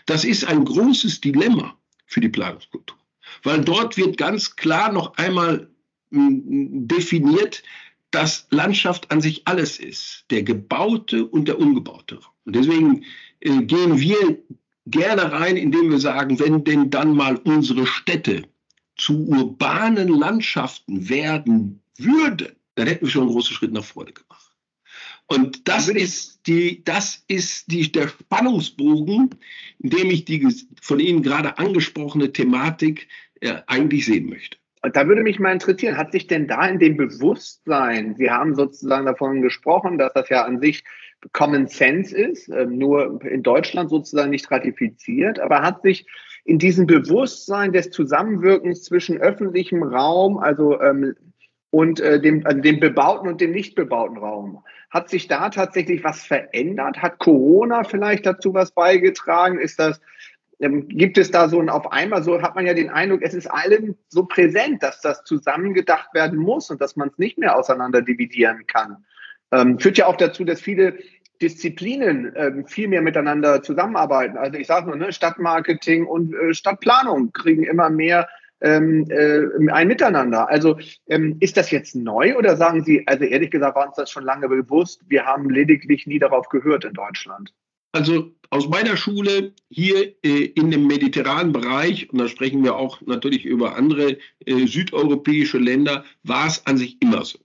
Das 0.06 0.24
ist 0.24 0.44
ein 0.44 0.64
großes 0.64 1.20
Dilemma 1.20 1.76
für 2.06 2.20
die 2.20 2.28
Planungskultur, 2.28 2.96
weil 3.42 3.64
dort 3.64 3.96
wird 3.96 4.16
ganz 4.16 4.54
klar 4.54 4.92
noch 4.92 5.16
einmal 5.16 5.68
hm, 6.12 6.86
definiert, 6.86 7.64
dass 8.16 8.46
Landschaft 8.48 9.10
an 9.10 9.20
sich 9.20 9.46
alles 9.46 9.78
ist, 9.78 10.24
der 10.30 10.42
gebaute 10.42 11.26
und 11.26 11.48
der 11.48 11.58
ungebaute 11.58 12.14
Raum. 12.14 12.32
Und 12.46 12.56
deswegen 12.56 13.04
äh, 13.40 13.62
gehen 13.62 14.00
wir 14.00 14.38
gerne 14.86 15.32
rein, 15.32 15.58
indem 15.58 15.90
wir 15.90 15.98
sagen, 15.98 16.38
wenn 16.40 16.64
denn 16.64 16.88
dann 16.88 17.14
mal 17.14 17.36
unsere 17.36 17.86
Städte 17.86 18.44
zu 18.96 19.26
urbanen 19.26 20.08
Landschaften 20.08 21.10
werden 21.10 21.82
würden, 21.98 22.56
dann 22.76 22.86
hätten 22.86 23.04
wir 23.04 23.10
schon 23.10 23.24
einen 23.24 23.32
großen 23.32 23.54
Schritt 23.54 23.72
nach 23.72 23.84
vorne 23.84 24.12
gemacht. 24.12 24.56
Und 25.26 25.68
das 25.68 25.88
ist 25.88 26.40
die, 26.46 26.82
das 26.84 27.22
ist 27.28 27.70
die, 27.70 27.92
der 27.92 28.08
Spannungsbogen, 28.08 29.34
in 29.80 29.90
dem 29.90 30.10
ich 30.10 30.24
die 30.24 30.48
von 30.80 31.00
Ihnen 31.00 31.22
gerade 31.22 31.58
angesprochene 31.58 32.32
Thematik 32.32 33.08
äh, 33.40 33.60
eigentlich 33.66 34.06
sehen 34.06 34.30
möchte. 34.30 34.56
Da 34.92 35.08
würde 35.08 35.22
mich 35.22 35.38
mal 35.38 35.52
interessieren, 35.52 35.96
hat 35.96 36.12
sich 36.12 36.26
denn 36.26 36.46
da 36.46 36.66
in 36.66 36.78
dem 36.78 36.96
Bewusstsein, 36.96 38.14
Sie 38.16 38.30
haben 38.30 38.54
sozusagen 38.54 39.06
davon 39.06 39.42
gesprochen, 39.42 39.98
dass 39.98 40.12
das 40.12 40.28
ja 40.28 40.44
an 40.44 40.60
sich 40.60 40.84
Common 41.32 41.66
Sense 41.66 42.16
ist, 42.16 42.48
äh, 42.48 42.66
nur 42.66 43.22
in 43.24 43.42
Deutschland 43.42 43.90
sozusagen 43.90 44.30
nicht 44.30 44.50
ratifiziert, 44.50 45.40
aber 45.40 45.62
hat 45.62 45.82
sich 45.82 46.06
in 46.44 46.58
diesem 46.58 46.86
Bewusstsein 46.86 47.72
des 47.72 47.90
Zusammenwirkens 47.90 48.84
zwischen 48.84 49.18
öffentlichem 49.18 49.82
Raum, 49.82 50.38
also 50.38 50.80
ähm, 50.80 51.14
und 51.70 52.00
äh, 52.00 52.20
dem, 52.20 52.46
also 52.46 52.60
dem 52.60 52.80
bebauten 52.80 53.28
und 53.28 53.40
dem 53.40 53.50
nicht 53.50 53.74
bebauten 53.74 54.16
Raum. 54.18 54.62
Hat 54.90 55.10
sich 55.10 55.26
da 55.26 55.50
tatsächlich 55.50 56.04
was 56.04 56.24
verändert? 56.24 57.02
Hat 57.02 57.18
Corona 57.18 57.84
vielleicht 57.84 58.24
dazu 58.24 58.54
was 58.54 58.70
beigetragen? 58.70 59.58
Ist 59.58 59.78
das, 59.78 59.98
ähm, 59.98 60.04
gibt 60.58 61.18
es 61.18 61.30
da 61.30 61.48
so 61.48 61.60
ein 61.60 61.68
auf 61.68 61.92
einmal, 61.92 62.22
so 62.22 62.40
hat 62.40 62.54
man 62.54 62.66
ja 62.66 62.74
den 62.74 62.88
Eindruck, 62.88 63.20
es 63.22 63.34
ist 63.34 63.46
allen 63.46 63.96
so 64.08 64.24
präsent, 64.24 64.82
dass 64.82 65.00
das 65.00 65.22
zusammengedacht 65.24 66.14
werden 66.14 66.38
muss 66.38 66.70
und 66.70 66.80
dass 66.80 66.96
man 66.96 67.08
es 67.08 67.18
nicht 67.18 67.38
mehr 67.38 67.56
auseinander 67.56 68.02
dividieren 68.02 68.66
kann. 68.66 69.04
Ähm, 69.52 69.78
führt 69.78 69.98
ja 69.98 70.06
auch 70.06 70.16
dazu, 70.16 70.44
dass 70.44 70.60
viele 70.60 70.98
Disziplinen 71.42 72.34
äh, 72.34 72.64
viel 72.66 72.88
mehr 72.88 73.02
miteinander 73.02 73.62
zusammenarbeiten. 73.62 74.38
Also 74.38 74.58
ich 74.58 74.66
sage 74.66 74.86
nur, 74.86 74.96
ne, 74.96 75.12
Stadtmarketing 75.12 76.06
und 76.06 76.34
äh, 76.34 76.54
Stadtplanung 76.54 77.32
kriegen 77.32 77.62
immer 77.62 77.90
mehr 77.90 78.28
ähm, 78.62 79.06
äh, 79.10 79.70
ein 79.70 79.88
Miteinander. 79.88 80.48
Also 80.48 80.78
ähm, 81.08 81.36
ist 81.40 81.58
das 81.58 81.70
jetzt 81.70 81.94
neu 81.94 82.36
oder 82.36 82.56
sagen 82.56 82.82
Sie, 82.82 83.06
also 83.06 83.24
ehrlich 83.24 83.50
gesagt 83.50 83.76
war 83.76 83.86
uns 83.86 83.96
das 83.96 84.10
schon 84.10 84.24
lange 84.24 84.48
bewusst, 84.48 85.02
wir 85.08 85.26
haben 85.26 85.50
lediglich 85.50 86.06
nie 86.06 86.18
darauf 86.18 86.48
gehört 86.48 86.84
in 86.84 86.94
Deutschland? 86.94 87.52
Also 87.96 88.30
aus 88.50 88.68
meiner 88.68 88.94
Schule 88.98 89.54
hier 89.70 90.14
äh, 90.22 90.44
in 90.54 90.70
dem 90.70 90.86
mediterranen 90.86 91.54
Bereich, 91.54 92.10
und 92.10 92.18
da 92.18 92.28
sprechen 92.28 92.62
wir 92.62 92.76
auch 92.76 93.00
natürlich 93.00 93.46
über 93.46 93.74
andere 93.74 94.18
äh, 94.44 94.66
südeuropäische 94.66 95.56
Länder, 95.56 96.04
war 96.22 96.46
es 96.46 96.66
an 96.66 96.76
sich 96.76 96.98
immer 97.00 97.24
so. 97.24 97.38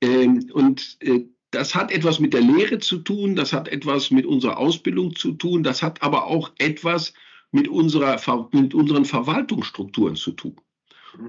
Ähm, 0.00 0.50
und 0.54 0.96
äh, 1.00 1.26
das 1.50 1.74
hat 1.74 1.92
etwas 1.92 2.18
mit 2.18 2.32
der 2.32 2.40
Lehre 2.40 2.78
zu 2.78 2.96
tun, 2.96 3.36
das 3.36 3.52
hat 3.52 3.68
etwas 3.68 4.10
mit 4.10 4.24
unserer 4.24 4.56
Ausbildung 4.56 5.14
zu 5.16 5.32
tun, 5.32 5.62
das 5.62 5.82
hat 5.82 6.02
aber 6.02 6.28
auch 6.28 6.50
etwas 6.56 7.12
mit, 7.52 7.68
unserer, 7.68 8.18
mit 8.52 8.72
unseren 8.72 9.04
Verwaltungsstrukturen 9.04 10.16
zu 10.16 10.32
tun. 10.32 10.56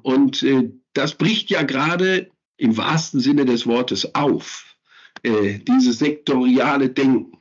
Und 0.01 0.43
äh, 0.43 0.71
das 0.93 1.15
bricht 1.15 1.50
ja 1.50 1.63
gerade 1.63 2.31
im 2.55 2.77
wahrsten 2.77 3.19
Sinne 3.19 3.43
des 3.43 3.67
Wortes 3.67 4.15
auf, 4.15 4.77
äh, 5.24 5.59
dieses 5.59 6.00
sektoriale 6.00 6.89
Denken. 6.89 7.35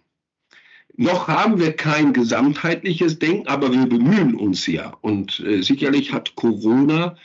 Noch 0.96 1.26
haben 1.26 1.58
wir 1.58 1.72
kein 1.72 2.12
gesamtheitliches 2.12 3.18
Denken, 3.18 3.48
aber 3.48 3.72
wir 3.72 3.86
bemühen 3.86 4.36
uns 4.36 4.66
ja. 4.66 4.96
Und 5.00 5.40
äh, 5.40 5.60
sicherlich 5.60 6.12
hat 6.12 6.36
Corona, 6.36 7.16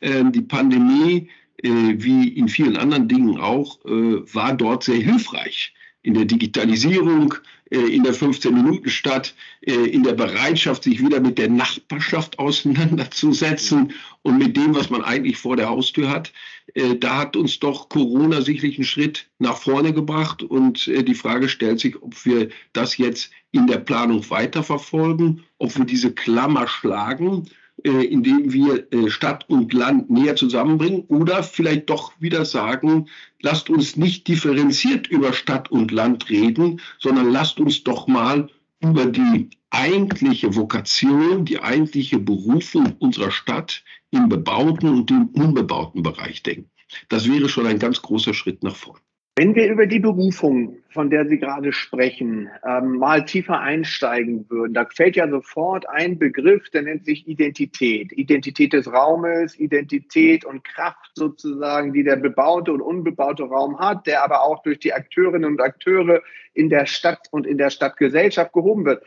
äh, 0.00 0.24
die 0.30 0.42
Pandemie, 0.42 1.28
äh, 1.62 1.68
wie 1.68 2.28
in 2.28 2.48
vielen 2.48 2.76
anderen 2.76 3.06
Dingen 3.08 3.38
auch, 3.38 3.84
äh, 3.84 4.34
war 4.34 4.54
dort 4.54 4.84
sehr 4.84 5.00
hilfreich, 5.00 5.74
in 6.08 6.14
der 6.14 6.24
Digitalisierung, 6.24 7.34
äh, 7.70 7.80
in 7.80 8.02
der 8.02 8.14
15-Minuten-Stadt, 8.14 9.34
äh, 9.60 9.74
in 9.74 10.02
der 10.04 10.14
Bereitschaft, 10.14 10.84
sich 10.84 11.04
wieder 11.04 11.20
mit 11.20 11.36
der 11.36 11.50
Nachbarschaft 11.50 12.38
auseinanderzusetzen 12.38 13.92
und 14.22 14.38
mit 14.38 14.56
dem, 14.56 14.74
was 14.74 14.88
man 14.88 15.04
eigentlich 15.04 15.36
vor 15.36 15.56
der 15.56 15.68
Haustür 15.68 16.08
hat. 16.08 16.32
Äh, 16.72 16.96
da 16.96 17.18
hat 17.18 17.36
uns 17.36 17.58
doch 17.58 17.90
Corona 17.90 18.40
sicherlich 18.40 18.78
einen 18.78 18.86
Schritt 18.86 19.28
nach 19.38 19.58
vorne 19.58 19.92
gebracht 19.92 20.42
und 20.42 20.86
die 20.86 21.14
Frage 21.14 21.50
stellt 21.50 21.80
sich, 21.80 22.02
ob 22.02 22.24
wir 22.24 22.48
das 22.72 22.96
jetzt 22.96 23.30
in 23.52 23.66
der 23.66 23.78
Planung 23.78 24.30
weiterverfolgen, 24.30 25.44
ob 25.58 25.76
wir 25.76 25.84
diese 25.84 26.12
Klammer 26.12 26.66
schlagen 26.68 27.50
indem 27.82 28.52
wir 28.52 28.92
äh, 28.92 29.08
Stadt 29.10 29.48
und 29.48 29.72
Land 29.72 30.10
näher 30.10 30.36
zusammenbringen 30.36 31.04
oder 31.08 31.42
vielleicht 31.42 31.90
doch 31.90 32.12
wieder 32.18 32.44
sagen, 32.44 33.08
lasst 33.40 33.70
uns 33.70 33.96
nicht 33.96 34.26
differenziert 34.26 35.06
über 35.06 35.32
Stadt 35.32 35.70
und 35.70 35.90
Land 35.92 36.28
reden, 36.28 36.80
sondern 36.98 37.30
lasst 37.30 37.60
uns 37.60 37.84
doch 37.84 38.06
mal 38.06 38.48
über 38.80 39.06
die 39.06 39.50
eigentliche 39.70 40.54
Vokation, 40.54 41.44
die 41.44 41.60
eigentliche 41.60 42.18
Berufung 42.18 42.94
unserer 42.98 43.30
Stadt 43.30 43.84
im 44.10 44.28
bebauten 44.28 44.88
und 44.88 45.10
im 45.10 45.28
unbebauten 45.28 46.02
Bereich 46.02 46.42
denken. 46.42 46.70
Das 47.08 47.28
wäre 47.28 47.48
schon 47.48 47.66
ein 47.66 47.78
ganz 47.78 48.00
großer 48.00 48.34
Schritt 48.34 48.62
nach 48.62 48.76
vorn. 48.76 49.00
Wenn 49.38 49.54
wir 49.54 49.70
über 49.70 49.86
die 49.86 50.00
Berufung, 50.00 50.78
von 50.90 51.10
der 51.10 51.28
Sie 51.28 51.38
gerade 51.38 51.72
sprechen, 51.72 52.48
ähm, 52.66 52.98
mal 52.98 53.24
tiefer 53.24 53.60
einsteigen 53.60 54.50
würden, 54.50 54.74
da 54.74 54.84
fällt 54.84 55.14
ja 55.14 55.28
sofort 55.28 55.88
ein 55.88 56.18
Begriff, 56.18 56.68
der 56.70 56.82
nennt 56.82 57.04
sich 57.04 57.28
Identität. 57.28 58.10
Identität 58.10 58.72
des 58.72 58.92
Raumes, 58.92 59.56
Identität 59.56 60.44
und 60.44 60.64
Kraft 60.64 61.12
sozusagen, 61.14 61.92
die 61.92 62.02
der 62.02 62.16
bebaute 62.16 62.72
und 62.72 62.80
unbebaute 62.80 63.44
Raum 63.44 63.78
hat, 63.78 64.08
der 64.08 64.24
aber 64.24 64.42
auch 64.42 64.60
durch 64.64 64.80
die 64.80 64.92
Akteurinnen 64.92 65.52
und 65.52 65.60
Akteure 65.60 66.20
in 66.52 66.68
der 66.68 66.86
Stadt 66.86 67.28
und 67.30 67.46
in 67.46 67.58
der 67.58 67.70
Stadtgesellschaft 67.70 68.52
gehoben 68.52 68.86
wird. 68.86 69.04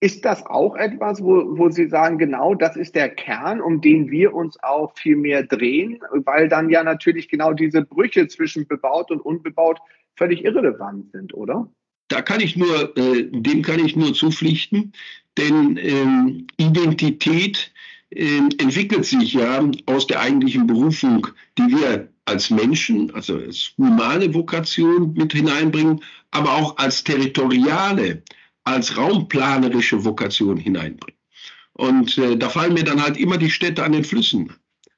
Ist 0.00 0.24
das 0.24 0.46
auch 0.46 0.76
etwas, 0.76 1.20
wo, 1.22 1.58
wo 1.58 1.70
Sie 1.70 1.88
sagen, 1.88 2.18
genau 2.18 2.54
das 2.54 2.76
ist 2.76 2.94
der 2.94 3.08
Kern, 3.08 3.60
um 3.60 3.80
den 3.80 4.10
wir 4.10 4.32
uns 4.32 4.56
auch 4.62 4.96
viel 4.96 5.16
mehr 5.16 5.42
drehen, 5.42 5.98
weil 6.24 6.48
dann 6.48 6.70
ja 6.70 6.84
natürlich 6.84 7.28
genau 7.28 7.52
diese 7.52 7.82
Brüche 7.82 8.28
zwischen 8.28 8.68
bebaut 8.68 9.10
und 9.10 9.20
unbebaut 9.20 9.80
völlig 10.14 10.44
irrelevant 10.44 11.10
sind, 11.10 11.34
oder? 11.34 11.68
Da 12.08 12.22
kann 12.22 12.40
ich 12.40 12.56
nur, 12.56 12.96
äh, 12.96 13.24
dem 13.24 13.62
kann 13.62 13.84
ich 13.84 13.96
nur 13.96 14.14
zupflichten, 14.14 14.92
denn 15.36 15.76
ähm, 15.76 16.46
Identität 16.56 17.72
äh, 18.10 18.38
entwickelt 18.58 19.04
sich 19.04 19.34
ja 19.34 19.68
aus 19.86 20.06
der 20.06 20.20
eigentlichen 20.20 20.66
Berufung, 20.66 21.26
die 21.58 21.68
wir 21.68 22.08
als 22.24 22.50
Menschen, 22.50 23.14
also 23.14 23.36
als 23.36 23.72
humane 23.76 24.32
Vokation 24.32 25.12
mit 25.14 25.32
hineinbringen, 25.32 26.02
aber 26.30 26.52
auch 26.52 26.76
als 26.76 27.04
territoriale 27.04 28.22
als 28.68 28.96
raumplanerische 28.96 30.04
Vokation 30.04 30.56
hineinbringen. 30.56 31.18
Und 31.72 32.16
äh, 32.18 32.36
da 32.36 32.48
fallen 32.48 32.74
mir 32.74 32.84
dann 32.84 33.02
halt 33.02 33.16
immer 33.16 33.38
die 33.38 33.50
Städte 33.50 33.82
an 33.84 33.92
den 33.92 34.04
Flüssen. 34.04 34.52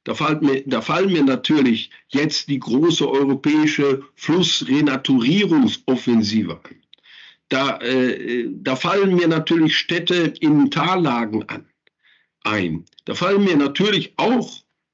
Da, 0.05 0.15
fällt 0.15 0.43
mir, 0.43 0.63
da 0.67 0.81
fallen 0.81 1.13
mir 1.13 1.23
natürlich 1.23 1.91
jetzt 2.09 2.49
die 2.49 2.59
große 2.59 3.07
europäische 3.09 4.03
Flussrenaturierungsoffensive 4.15 6.59
an. 6.65 6.77
Da, 7.51 7.79
äh, 7.81 8.49
da 8.51 8.77
fallen 8.77 9.17
mir 9.17 9.29
natürlich 9.29 9.77
Städte 9.77 10.33
in 10.41 10.71
Tallagen 10.71 11.47
an, 11.49 11.67
ein. 12.45 12.87
Da 13.05 13.15
fallen 13.15 13.45
mir 13.45 13.57
natürlich 13.57 14.15
auch 14.17 14.51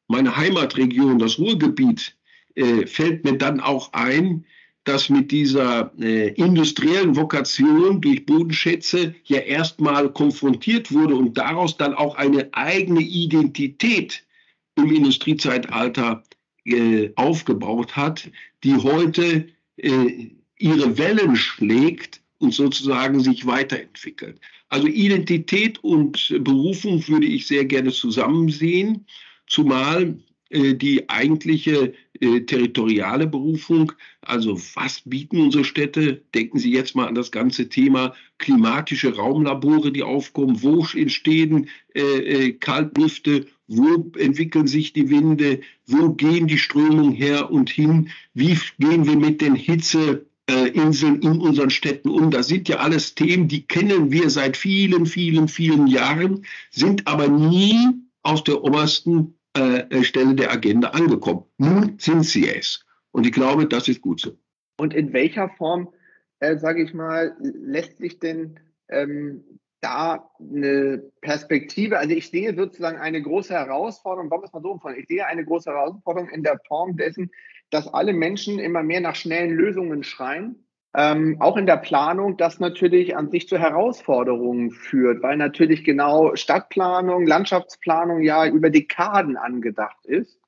meine 0.09 0.37
Heimatregion, 0.37 1.18
das 1.18 1.38
Ruhrgebiet, 1.38 2.16
äh, 2.54 2.87
fällt 2.87 3.25
mir 3.25 3.38
dann 3.38 3.61
auch 3.61 3.92
ein, 3.92 4.45
das 4.87 5.09
mit 5.09 5.33
dieser 5.33 5.93
äh, 6.00 6.28
industriellen 6.35 7.16
Vokation 7.16 8.00
durch 8.00 8.25
Bodenschätze 8.25 9.14
ja 9.25 9.38
erstmal 9.38 10.12
konfrontiert 10.12 10.93
wurde 10.93 11.16
und 11.16 11.37
daraus 11.37 11.76
dann 11.76 11.95
auch 11.95 12.14
eine 12.14 12.49
eigene 12.52 13.00
Identität 13.00 14.23
im 14.76 14.93
Industriezeitalter 14.93 16.23
äh, 16.64 17.11
aufgebaut 17.16 17.97
hat, 17.97 18.31
die 18.62 18.76
heute 18.76 19.49
äh, 19.76 20.28
ihre 20.59 20.97
Wellen 20.99 21.37
schlägt 21.37 22.21
und 22.38 22.55
sozusagen 22.55 23.21
sich 23.21 23.47
weiterentwickelt. 23.47 24.40
Also 24.69 24.87
Identität 24.87 25.83
und 25.83 26.35
Berufung 26.40 27.07
würde 27.09 27.26
ich 27.26 27.47
sehr 27.47 27.64
gerne 27.64 27.90
zusammen 27.90 28.50
sehen, 28.50 29.07
zumal 29.47 30.16
äh, 30.50 30.75
die 30.75 31.09
eigentliche 31.09 31.93
äh, 32.20 32.40
territoriale 32.40 33.26
Berufung. 33.26 33.92
Also 34.23 34.58
was 34.75 35.02
bieten 35.04 35.40
unsere 35.40 35.64
Städte? 35.64 36.23
Denken 36.35 36.58
Sie 36.58 36.73
jetzt 36.73 36.94
mal 36.94 37.06
an 37.06 37.14
das 37.14 37.30
ganze 37.30 37.68
Thema 37.68 38.14
klimatische 38.38 39.14
Raumlabore, 39.14 39.92
die 39.92 40.02
aufkommen. 40.02 40.62
Wo 40.62 40.87
entstehen 40.94 41.68
äh, 41.94 42.00
äh, 42.00 42.52
Kaltlüfte? 42.52 43.46
Wo 43.68 44.11
entwickeln 44.16 44.66
sich 44.66 44.92
die 44.92 45.11
Winde? 45.11 45.61
Wo 45.87 46.11
gehen 46.11 46.46
die 46.46 46.58
Strömungen 46.58 47.12
her 47.12 47.50
und 47.50 47.70
hin? 47.70 48.11
Wie 48.35 48.56
gehen 48.78 49.06
wir 49.06 49.16
mit 49.16 49.40
den 49.40 49.56
Hitzeinseln 49.56 51.23
in 51.23 51.40
unseren 51.40 51.70
Städten 51.70 52.08
um? 52.08 52.30
Das 52.30 52.49
sind 52.49 52.68
ja 52.68 52.76
alles 52.76 53.14
Themen, 53.14 53.49
die 53.49 53.62
kennen 53.62 54.12
wir 54.12 54.30
seit 54.30 54.56
vielen, 54.56 55.06
vielen, 55.06 55.49
vielen 55.49 55.88
Jahren, 55.88 56.44
sind 56.70 57.06
aber 57.08 57.28
nie 57.28 57.76
aus 58.23 58.44
der 58.44 58.62
obersten 58.62 59.35
äh, 59.57 60.05
Stelle 60.05 60.35
der 60.35 60.53
Agenda 60.53 60.91
angekommen. 60.91 61.45
Nun 61.59 61.99
sind 61.99 62.25
sie 62.25 62.49
es. 62.49 62.85
Und 63.13 63.27
ich 63.27 63.33
glaube, 63.33 63.67
das 63.67 63.89
ist 63.89 64.03
gut 64.03 64.21
so. 64.21 64.37
Und 64.79 64.95
in 64.95 65.13
welcher 65.13 65.49
Form, 65.49 65.93
äh, 66.41 66.57
sage 66.57 66.83
ich 66.83 66.93
mal, 66.93 67.37
lässt 67.41 67.99
sich 67.99 68.19
denn 68.19 68.61
ähm, 68.89 69.43
da 69.81 70.31
eine 70.39 71.03
Perspektive, 71.21 71.99
also 71.99 72.15
ich 72.15 72.29
sehe 72.31 72.55
sozusagen 72.55 72.99
eine 72.99 73.23
große 73.23 73.55
Herausforderung, 73.55 74.31
warum 74.31 74.45
ist 74.45 74.53
man 74.53 74.63
so 74.63 74.73
umfallen? 74.73 74.99
Ich 74.99 75.09
sehe 75.09 75.27
eine 75.27 75.45
große 75.45 75.71
Herausforderung 75.71 76.29
in 76.29 76.43
der 76.43 76.61
Form 76.67 76.97
dessen, 76.97 77.31
dass 77.71 77.89
alle 77.89 78.13
Menschen 78.13 78.59
immer 78.59 78.83
mehr 78.83 79.01
nach 79.01 79.15
schnellen 79.15 79.51
Lösungen 79.51 80.03
schreien 80.03 80.65
ähm, 80.97 81.37
auch 81.41 81.59
in 81.59 81.67
der 81.67 81.76
Planung, 81.76 82.38
das 82.38 82.59
natürlich 82.59 83.15
an 83.17 83.29
sich 83.31 83.47
zu 83.49 83.59
Herausforderungen 83.59 84.71
führt, 84.71 85.23
weil 85.23 85.37
natürlich 85.37 85.85
genau 85.85 86.35
Stadtplanung, 86.35 87.26
Landschaftsplanung 87.26 88.23
ja 88.23 88.47
über 88.47 88.71
Dekaden 88.71 89.37
angedacht 89.37 90.07
ist. 90.07 90.41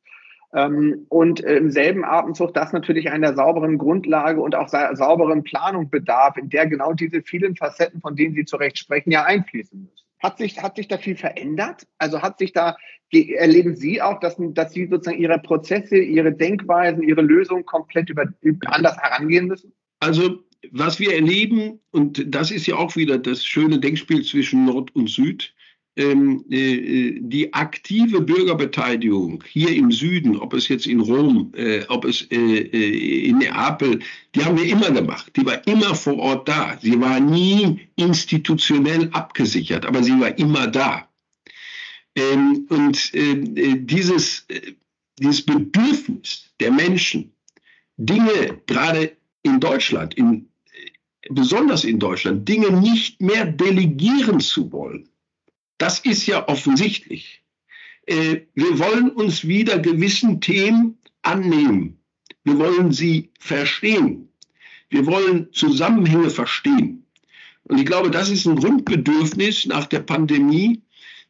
Ähm, 0.55 1.05
und 1.11 1.41
im 1.41 1.71
selben 1.71 2.03
Atemzug 2.03 2.55
das 2.55 2.73
natürlich 2.73 3.11
einer 3.11 3.35
sauberen 3.35 3.77
Grundlage 3.77 4.41
und 4.41 4.55
auch 4.55 4.69
sa 4.69 4.97
sauberen 4.97 5.45
Planung 5.45 5.91
bedarf, 5.91 6.39
in 6.39 6.49
der 6.49 6.67
genau 6.67 6.95
diese 6.95 7.21
vielen 7.21 7.55
Facetten, 7.55 8.01
von 8.01 8.17
denen 8.17 8.35
Sie 8.35 8.47
zu 8.47 8.57
Recht 8.57 8.79
sprechen, 8.79 9.11
ja 9.11 9.25
einfließen 9.25 9.79
müssen. 9.79 10.07
Hat 10.19 10.39
sich, 10.39 10.63
hat 10.63 10.77
sich 10.77 10.89
da 10.89 10.97
viel 10.97 11.17
verändert? 11.17 11.87
Also 11.99 12.23
hat 12.23 12.39
sich 12.39 12.55
da, 12.55 12.77
erleben 13.13 13.77
Sie 13.77 14.01
auch, 14.01 14.19
dass, 14.19 14.37
dass 14.39 14.73
Sie 14.73 14.87
sozusagen 14.87 15.21
Ihre 15.21 15.39
Prozesse, 15.39 15.99
Ihre 15.99 16.33
Denkweisen, 16.33 17.03
Ihre 17.03 17.21
Lösungen 17.21 17.67
komplett 17.67 18.09
über, 18.09 18.25
anders 18.67 18.97
herangehen 18.97 19.47
müssen? 19.47 19.75
Also 20.01 20.45
was 20.73 20.99
wir 20.99 21.15
erleben, 21.15 21.79
und 21.91 22.23
das 22.27 22.51
ist 22.51 22.67
ja 22.67 22.77
auch 22.77 22.97
wieder 22.97 23.19
das 23.19 23.45
schöne 23.45 23.79
Denkspiel 23.79 24.25
zwischen 24.25 24.65
Nord 24.65 24.95
und 24.95 25.09
Süd, 25.09 25.55
ähm, 25.97 26.45
äh, 26.49 27.19
die 27.21 27.53
aktive 27.53 28.21
Bürgerbeteiligung 28.21 29.43
hier 29.47 29.75
im 29.75 29.91
Süden, 29.91 30.37
ob 30.37 30.55
es 30.55 30.69
jetzt 30.69 30.87
in 30.87 31.01
Rom, 31.01 31.53
äh, 31.57 31.85
ob 31.89 32.05
es 32.05 32.23
äh, 32.31 32.37
äh, 32.37 33.29
in 33.29 33.39
Neapel, 33.39 33.99
die 34.35 34.45
haben 34.45 34.57
wir 34.57 34.67
immer 34.67 34.91
gemacht. 34.93 35.33
Die 35.37 35.45
war 35.45 35.67
immer 35.67 35.95
vor 35.95 36.17
Ort 36.19 36.49
da. 36.49 36.79
Sie 36.81 37.01
war 37.01 37.19
nie 37.19 37.81
institutionell 37.97 39.09
abgesichert, 39.13 39.87
aber 39.87 40.03
sie 40.03 40.19
war 40.21 40.39
immer 40.39 40.69
da. 40.69 41.09
Ähm, 42.15 42.67
und 42.69 43.15
äh, 43.15 43.77
dieses, 43.79 44.45
äh, 44.49 44.75
dieses 45.19 45.45
Bedürfnis 45.45 46.51
der 46.61 46.71
Menschen, 46.71 47.33
Dinge 47.97 48.61
gerade 48.67 49.18
in 49.43 49.61
Deutschland, 49.61 50.15
in, 50.15 50.49
besonders 51.31 51.85
in 51.85 51.99
Deutschland, 51.99 52.49
Dinge 52.49 52.71
nicht 52.71 53.21
mehr 53.21 53.47
delegieren 53.47 54.41
zu 54.41 54.73
wollen. 54.73 55.09
Das 55.79 56.01
ist 56.01 56.27
ja 56.27 56.49
offensichtlich. 56.49 57.43
Äh, 58.07 58.43
wir 58.55 58.79
wollen 58.79 59.11
uns 59.11 59.47
wieder 59.47 59.79
gewissen 59.79 60.41
Themen 60.41 60.99
annehmen. 61.23 61.99
Wir 62.45 62.59
wollen 62.59 62.93
sie 62.93 63.31
verstehen. 63.39 64.29
Wir 64.89 65.07
wollen 65.07 65.53
Zusammenhänge 65.53 66.31
verstehen. 66.31 67.05
Und 67.65 67.79
ich 67.79 67.87
glaube, 67.87 68.11
das 68.11 68.31
ist 68.31 68.47
ein 68.47 68.57
Grundbedürfnis 68.57 69.67
nach 69.67 69.87
der 69.87 70.01
Pandemie, 70.01 70.83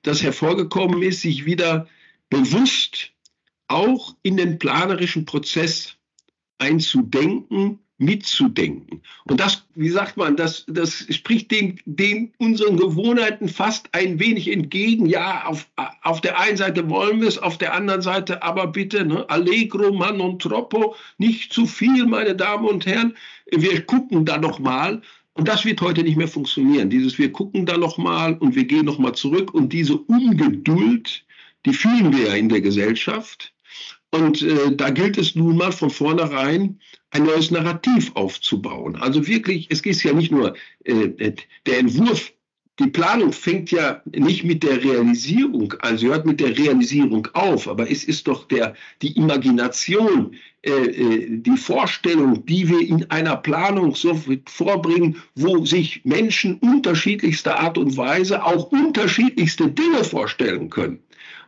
das 0.02 0.22
hervorgekommen 0.22 1.02
ist, 1.02 1.22
sich 1.22 1.44
wieder 1.44 1.88
bewusst 2.30 3.12
auch 3.66 4.16
in 4.22 4.36
den 4.36 4.58
planerischen 4.58 5.24
Prozess 5.24 5.96
einzudenken 6.58 7.80
mitzudenken. 7.98 9.02
Und 9.24 9.40
das, 9.40 9.64
wie 9.74 9.88
sagt 9.88 10.16
man, 10.16 10.36
das, 10.36 10.64
das 10.68 11.06
spricht 11.10 11.50
den, 11.50 11.80
den 11.84 12.32
unseren 12.38 12.76
Gewohnheiten 12.76 13.48
fast 13.48 13.88
ein 13.92 14.20
wenig 14.20 14.50
entgegen. 14.50 15.06
Ja, 15.06 15.44
auf, 15.44 15.68
auf 16.02 16.20
der 16.20 16.38
einen 16.38 16.56
Seite 16.56 16.88
wollen 16.88 17.20
wir 17.20 17.28
es, 17.28 17.38
auf 17.38 17.58
der 17.58 17.74
anderen 17.74 18.00
Seite 18.00 18.42
aber 18.42 18.68
bitte, 18.68 19.04
ne, 19.04 19.28
allegro 19.28 19.92
man 19.92 20.16
non 20.16 20.38
troppo, 20.38 20.94
nicht 21.18 21.52
zu 21.52 21.66
viel, 21.66 22.06
meine 22.06 22.36
Damen 22.36 22.66
und 22.66 22.86
Herren. 22.86 23.16
Wir 23.50 23.82
gucken 23.82 24.24
da 24.24 24.38
noch 24.38 24.60
mal. 24.60 25.02
Und 25.34 25.46
das 25.46 25.64
wird 25.64 25.80
heute 25.80 26.02
nicht 26.02 26.16
mehr 26.16 26.26
funktionieren. 26.28 26.90
Dieses, 26.90 27.18
wir 27.18 27.30
gucken 27.30 27.64
da 27.64 27.76
noch 27.76 27.96
mal 27.96 28.34
und 28.34 28.56
wir 28.56 28.64
gehen 28.64 28.86
noch 28.86 28.98
mal 28.98 29.12
zurück. 29.12 29.54
Und 29.54 29.72
diese 29.72 29.96
Ungeduld, 29.96 31.24
die 31.64 31.72
fühlen 31.72 32.12
wir 32.12 32.28
ja 32.28 32.34
in 32.34 32.48
der 32.48 32.60
Gesellschaft. 32.60 33.52
Und 34.10 34.42
äh, 34.42 34.74
da 34.74 34.90
gilt 34.90 35.18
es 35.18 35.34
nun 35.34 35.56
mal 35.56 35.72
von 35.72 35.90
vornherein, 35.90 36.80
ein 37.10 37.24
neues 37.24 37.50
Narrativ 37.50 38.10
aufzubauen. 38.14 38.96
Also 38.96 39.26
wirklich, 39.26 39.66
es 39.70 39.82
geht 39.82 40.02
ja 40.02 40.12
nicht 40.12 40.30
nur, 40.30 40.54
äh, 40.84 41.32
der 41.66 41.78
Entwurf, 41.78 42.32
die 42.78 42.86
Planung 42.86 43.32
fängt 43.32 43.70
ja 43.72 44.00
nicht 44.06 44.44
mit 44.44 44.62
der 44.62 44.82
Realisierung, 44.82 45.74
also 45.80 46.08
hört 46.08 46.26
mit 46.26 46.38
der 46.38 46.56
Realisierung 46.56 47.26
auf, 47.32 47.66
aber 47.66 47.90
es 47.90 48.04
ist 48.04 48.28
doch 48.28 48.46
der, 48.46 48.74
die 49.02 49.16
Imagination, 49.16 50.36
äh, 50.62 50.70
äh 50.70 51.26
die 51.28 51.56
Vorstellung, 51.56 52.46
die 52.46 52.68
wir 52.68 52.80
in 52.80 53.10
einer 53.10 53.36
Planung 53.36 53.94
so 53.94 54.20
vorbringen, 54.46 55.16
wo 55.34 55.64
sich 55.64 56.04
Menschen 56.04 56.58
unterschiedlichster 56.60 57.58
Art 57.58 57.78
und 57.78 57.96
Weise 57.96 58.44
auch 58.44 58.70
unterschiedlichste 58.70 59.68
Dinge 59.68 60.04
vorstellen 60.04 60.70
können. 60.70 61.00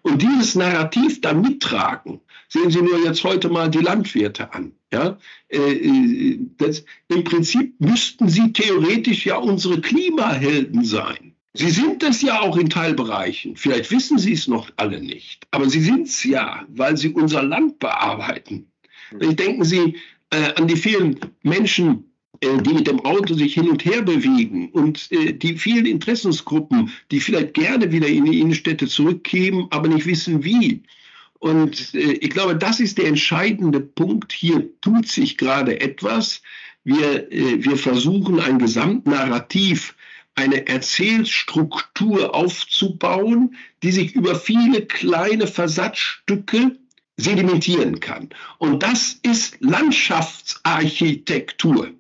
Und 0.02 0.22
dieses 0.22 0.54
Narrativ 0.54 1.20
da 1.20 1.32
mittragen, 1.32 2.20
sehen 2.48 2.70
Sie 2.70 2.82
nur 2.82 3.04
jetzt 3.04 3.22
heute 3.24 3.48
mal 3.48 3.70
die 3.70 3.78
Landwirte 3.78 4.52
an. 4.52 4.72
Ja, 4.92 5.18
äh, 5.48 5.58
äh, 5.58 6.38
das, 6.58 6.84
Im 7.08 7.22
Prinzip 7.22 7.74
müssten 7.78 8.28
sie 8.28 8.52
theoretisch 8.52 9.24
ja 9.24 9.36
unsere 9.36 9.80
Klimahelden 9.80 10.84
sein. 10.84 11.36
Sie 11.52 11.70
sind 11.70 12.02
es 12.02 12.22
ja 12.22 12.40
auch 12.40 12.56
in 12.56 12.70
Teilbereichen. 12.70 13.56
Vielleicht 13.56 13.90
wissen 13.90 14.18
Sie 14.18 14.32
es 14.32 14.48
noch 14.48 14.70
alle 14.76 15.00
nicht, 15.00 15.46
aber 15.50 15.68
Sie 15.68 15.80
sind 15.80 16.08
es 16.08 16.24
ja, 16.24 16.64
weil 16.68 16.96
Sie 16.96 17.10
unser 17.10 17.42
Land 17.42 17.78
bearbeiten. 17.78 18.70
Ich 19.18 19.36
denken 19.36 19.64
Sie 19.64 19.96
äh, 20.30 20.54
an 20.54 20.68
die 20.68 20.76
vielen 20.76 21.18
Menschen, 21.42 22.09
die 22.42 22.72
mit 22.72 22.86
dem 22.86 23.00
Auto 23.00 23.34
sich 23.34 23.52
hin 23.54 23.68
und 23.68 23.84
her 23.84 24.02
bewegen 24.02 24.70
und 24.70 25.10
äh, 25.12 25.34
die 25.34 25.58
vielen 25.58 25.86
Interessensgruppen, 25.86 26.90
die 27.10 27.20
vielleicht 27.20 27.54
gerne 27.54 27.90
wieder 27.92 28.08
in 28.08 28.24
die 28.24 28.40
Innenstädte 28.40 28.86
zurückkämen, 28.86 29.66
aber 29.70 29.88
nicht 29.88 30.06
wissen 30.06 30.42
wie. 30.42 30.82
Und 31.38 31.94
äh, 31.94 32.12
ich 32.12 32.30
glaube, 32.30 32.56
das 32.56 32.80
ist 32.80 32.96
der 32.98 33.06
entscheidende 33.06 33.80
Punkt. 33.80 34.32
Hier 34.32 34.68
tut 34.80 35.08
sich 35.08 35.36
gerade 35.36 35.80
etwas. 35.80 36.42
Wir, 36.82 37.28
wir 37.30 37.76
versuchen 37.76 38.40
ein 38.40 38.58
Gesamtnarrativ, 38.58 39.94
eine 40.34 40.66
Erzählstruktur 40.66 42.34
aufzubauen, 42.34 43.54
die 43.82 43.92
sich 43.92 44.14
über 44.14 44.34
viele 44.34 44.86
kleine 44.86 45.46
Versatzstücke 45.46 46.78
sedimentieren 47.18 48.00
kann. 48.00 48.30
Und 48.56 48.82
das 48.82 49.20
ist 49.22 49.58
Landschaftsarchitektur. 49.60 51.92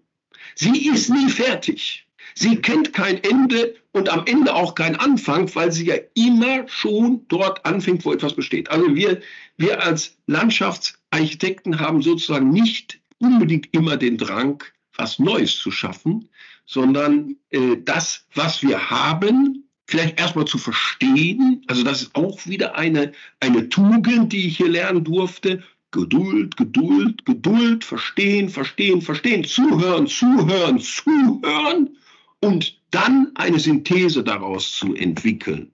Sie 0.54 0.88
ist 0.88 1.10
nie 1.10 1.28
fertig. 1.28 2.06
Sie 2.34 2.56
kennt 2.56 2.92
kein 2.92 3.22
Ende 3.22 3.74
und 3.92 4.08
am 4.08 4.24
Ende 4.26 4.54
auch 4.54 4.74
kein 4.74 4.96
Anfang, 4.96 5.52
weil 5.54 5.72
sie 5.72 5.86
ja 5.86 5.96
immer 6.14 6.66
schon 6.68 7.26
dort 7.28 7.64
anfängt, 7.66 8.04
wo 8.04 8.12
etwas 8.12 8.34
besteht. 8.34 8.70
Also 8.70 8.94
wir, 8.94 9.20
wir 9.56 9.82
als 9.82 10.16
Landschaftsarchitekten 10.26 11.80
haben 11.80 12.02
sozusagen 12.02 12.50
nicht 12.50 13.00
unbedingt 13.18 13.68
immer 13.72 13.96
den 13.96 14.16
Drang, 14.16 14.62
was 14.96 15.18
Neues 15.18 15.56
zu 15.58 15.70
schaffen, 15.70 16.28
sondern 16.66 17.36
äh, 17.50 17.76
das, 17.84 18.26
was 18.34 18.62
wir 18.62 18.90
haben, 18.90 19.64
vielleicht 19.86 20.20
erstmal 20.20 20.44
zu 20.44 20.56
verstehen. 20.56 21.64
Also 21.66 21.82
das 21.82 22.02
ist 22.02 22.14
auch 22.14 22.46
wieder 22.46 22.76
eine, 22.76 23.12
eine 23.40 23.68
Tugend, 23.68 24.32
die 24.32 24.46
ich 24.46 24.56
hier 24.56 24.68
lernen 24.68 25.02
durfte. 25.02 25.64
Geduld, 25.92 26.56
Geduld, 26.56 27.24
Geduld, 27.24 27.84
verstehen, 27.84 28.48
verstehen, 28.48 29.02
verstehen, 29.02 29.44
zuhören, 29.44 30.06
zuhören, 30.06 30.78
zuhören 30.78 31.96
und 32.40 32.78
dann 32.90 33.32
eine 33.34 33.58
Synthese 33.58 34.22
daraus 34.22 34.72
zu 34.72 34.94
entwickeln. 34.94 35.72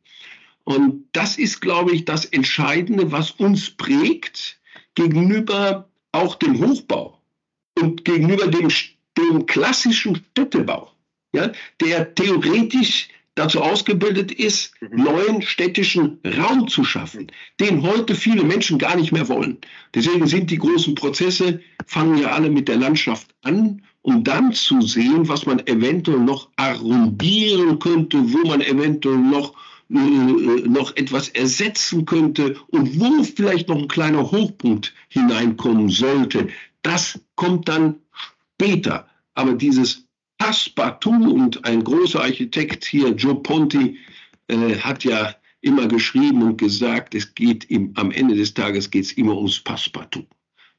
Und 0.64 1.04
das 1.12 1.38
ist, 1.38 1.60
glaube 1.60 1.92
ich, 1.92 2.04
das 2.04 2.24
Entscheidende, 2.24 3.12
was 3.12 3.30
uns 3.32 3.70
prägt 3.70 4.58
gegenüber 4.94 5.88
auch 6.12 6.34
dem 6.34 6.58
Hochbau 6.64 7.22
und 7.78 8.04
gegenüber 8.04 8.48
dem, 8.48 8.68
dem 9.16 9.46
klassischen 9.46 10.16
Städtebau, 10.16 10.90
ja, 11.32 11.52
der 11.80 12.14
theoretisch 12.14 13.08
dazu 13.36 13.62
ausgebildet 13.62 14.32
ist, 14.32 14.72
mhm. 14.80 15.04
neuen 15.04 15.42
städtischen 15.42 16.18
Raum 16.36 16.66
zu 16.66 16.82
schaffen, 16.82 17.30
den 17.60 17.82
heute 17.82 18.16
viele 18.16 18.42
Menschen 18.42 18.78
gar 18.78 18.96
nicht 18.96 19.12
mehr 19.12 19.28
wollen. 19.28 19.58
Deswegen 19.94 20.26
sind 20.26 20.50
die 20.50 20.58
großen 20.58 20.96
Prozesse, 20.96 21.60
fangen 21.86 22.18
ja 22.18 22.32
alle 22.32 22.50
mit 22.50 22.66
der 22.66 22.76
Landschaft 22.76 23.28
an, 23.42 23.82
um 24.02 24.24
dann 24.24 24.52
zu 24.52 24.80
sehen, 24.80 25.28
was 25.28 25.46
man 25.46 25.64
eventuell 25.66 26.20
noch 26.20 26.48
arrondieren 26.56 27.78
könnte, 27.78 28.18
wo 28.18 28.48
man 28.48 28.60
eventuell 28.60 29.18
noch 29.18 29.54
äh, 29.88 29.94
noch 29.94 30.96
etwas 30.96 31.28
ersetzen 31.28 32.06
könnte 32.06 32.56
und 32.68 32.98
wo 32.98 33.22
vielleicht 33.22 33.68
noch 33.68 33.78
ein 33.78 33.88
kleiner 33.88 34.30
Hochpunkt 34.30 34.92
hineinkommen 35.08 35.90
sollte. 35.90 36.48
Das 36.82 37.20
kommt 37.36 37.68
dann 37.68 37.96
später. 38.12 39.08
Aber 39.34 39.52
dieses 39.52 40.05
Passepartout 40.38 41.32
und 41.32 41.64
ein 41.64 41.82
großer 41.82 42.22
Architekt 42.22 42.84
hier, 42.84 43.10
Joe 43.10 43.36
Ponti, 43.36 43.98
äh, 44.48 44.76
hat 44.76 45.04
ja 45.04 45.34
immer 45.60 45.88
geschrieben 45.88 46.42
und 46.42 46.58
gesagt, 46.58 47.14
es 47.14 47.34
geht 47.34 47.64
im, 47.64 47.92
am 47.96 48.10
Ende 48.10 48.36
des 48.36 48.54
Tages 48.54 48.90
geht 48.90 49.06
es 49.06 49.12
immer 49.12 49.36
ums 49.36 49.60
Passepartout. 49.60 50.26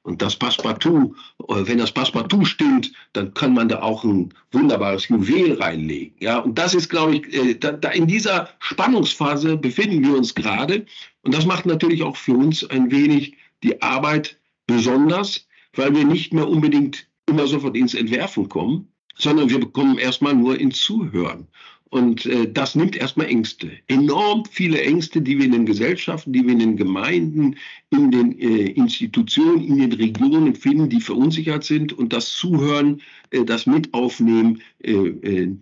Und 0.04 0.22
das 0.22 0.38
Passepartout, 0.38 1.16
äh, 1.50 1.68
wenn 1.68 1.80
das 1.80 1.92
Passepartout 1.92 2.46
stimmt, 2.46 2.94
dann 3.12 3.34
kann 3.34 3.54
man 3.54 3.68
da 3.68 3.82
auch 3.82 4.06
ein 4.06 4.34
wunderbares 4.54 5.10
Juwel 5.10 5.54
reinlegen. 5.62 6.16
Ja, 6.22 6.38
und 6.38 6.58
das 6.58 6.74
ist, 6.74 6.90
glaube 6.90 7.18
ich, 7.18 7.34
äh, 7.34 7.56
da, 7.56 7.74
da 7.74 7.90
in 7.90 8.08
dieser 8.08 8.50
Spannungsphase 8.60 9.58
befinden 9.58 10.02
wir 10.04 10.16
uns 10.16 10.34
gerade. 10.34 10.86
Und 11.24 11.34
das 11.34 11.46
macht 11.46 11.66
natürlich 11.66 12.04
auch 12.04 12.16
für 12.16 12.38
uns 12.38 12.64
ein 12.70 12.90
wenig 12.90 13.36
die 13.64 13.82
Arbeit 13.82 14.40
besonders, 14.66 15.46
weil 15.74 15.94
wir 15.94 16.06
nicht 16.06 16.34
mehr 16.34 16.48
unbedingt 16.48 17.08
immer 17.26 17.46
sofort 17.46 17.76
ins 17.76 17.94
Entwerfen 17.94 18.48
kommen, 18.48 18.88
sondern 19.18 19.50
wir 19.50 19.60
bekommen 19.60 19.98
erstmal 19.98 20.36
nur 20.36 20.60
ins 20.60 20.82
Zuhören. 20.82 21.48
Und 21.90 22.26
äh, 22.26 22.52
das 22.52 22.76
nimmt 22.76 22.98
erstmal 22.98 23.28
Ängste. 23.28 23.72
Enorm 23.88 24.44
viele 24.46 24.82
Ängste, 24.82 25.22
die 25.22 25.38
wir 25.38 25.46
in 25.46 25.54
den 25.54 25.66
Gesellschaften, 25.66 26.34
die 26.34 26.44
wir 26.44 26.52
in 26.52 26.60
den 26.60 26.76
Gemeinden, 26.76 27.56
in 27.92 28.12
den 28.12 28.38
äh, 28.40 28.72
Institutionen, 28.72 29.64
in 29.64 29.78
den 29.78 29.94
Regionen 29.94 30.54
finden, 30.54 30.90
die 30.90 31.00
verunsichert 31.00 31.64
sind. 31.64 31.94
Und 31.94 32.12
das 32.12 32.34
Zuhören, 32.34 33.02
äh, 33.32 33.46
das 33.46 33.68
Mitaufnehmen 33.68 34.62
äh, 34.84 34.92
äh, 34.92 35.56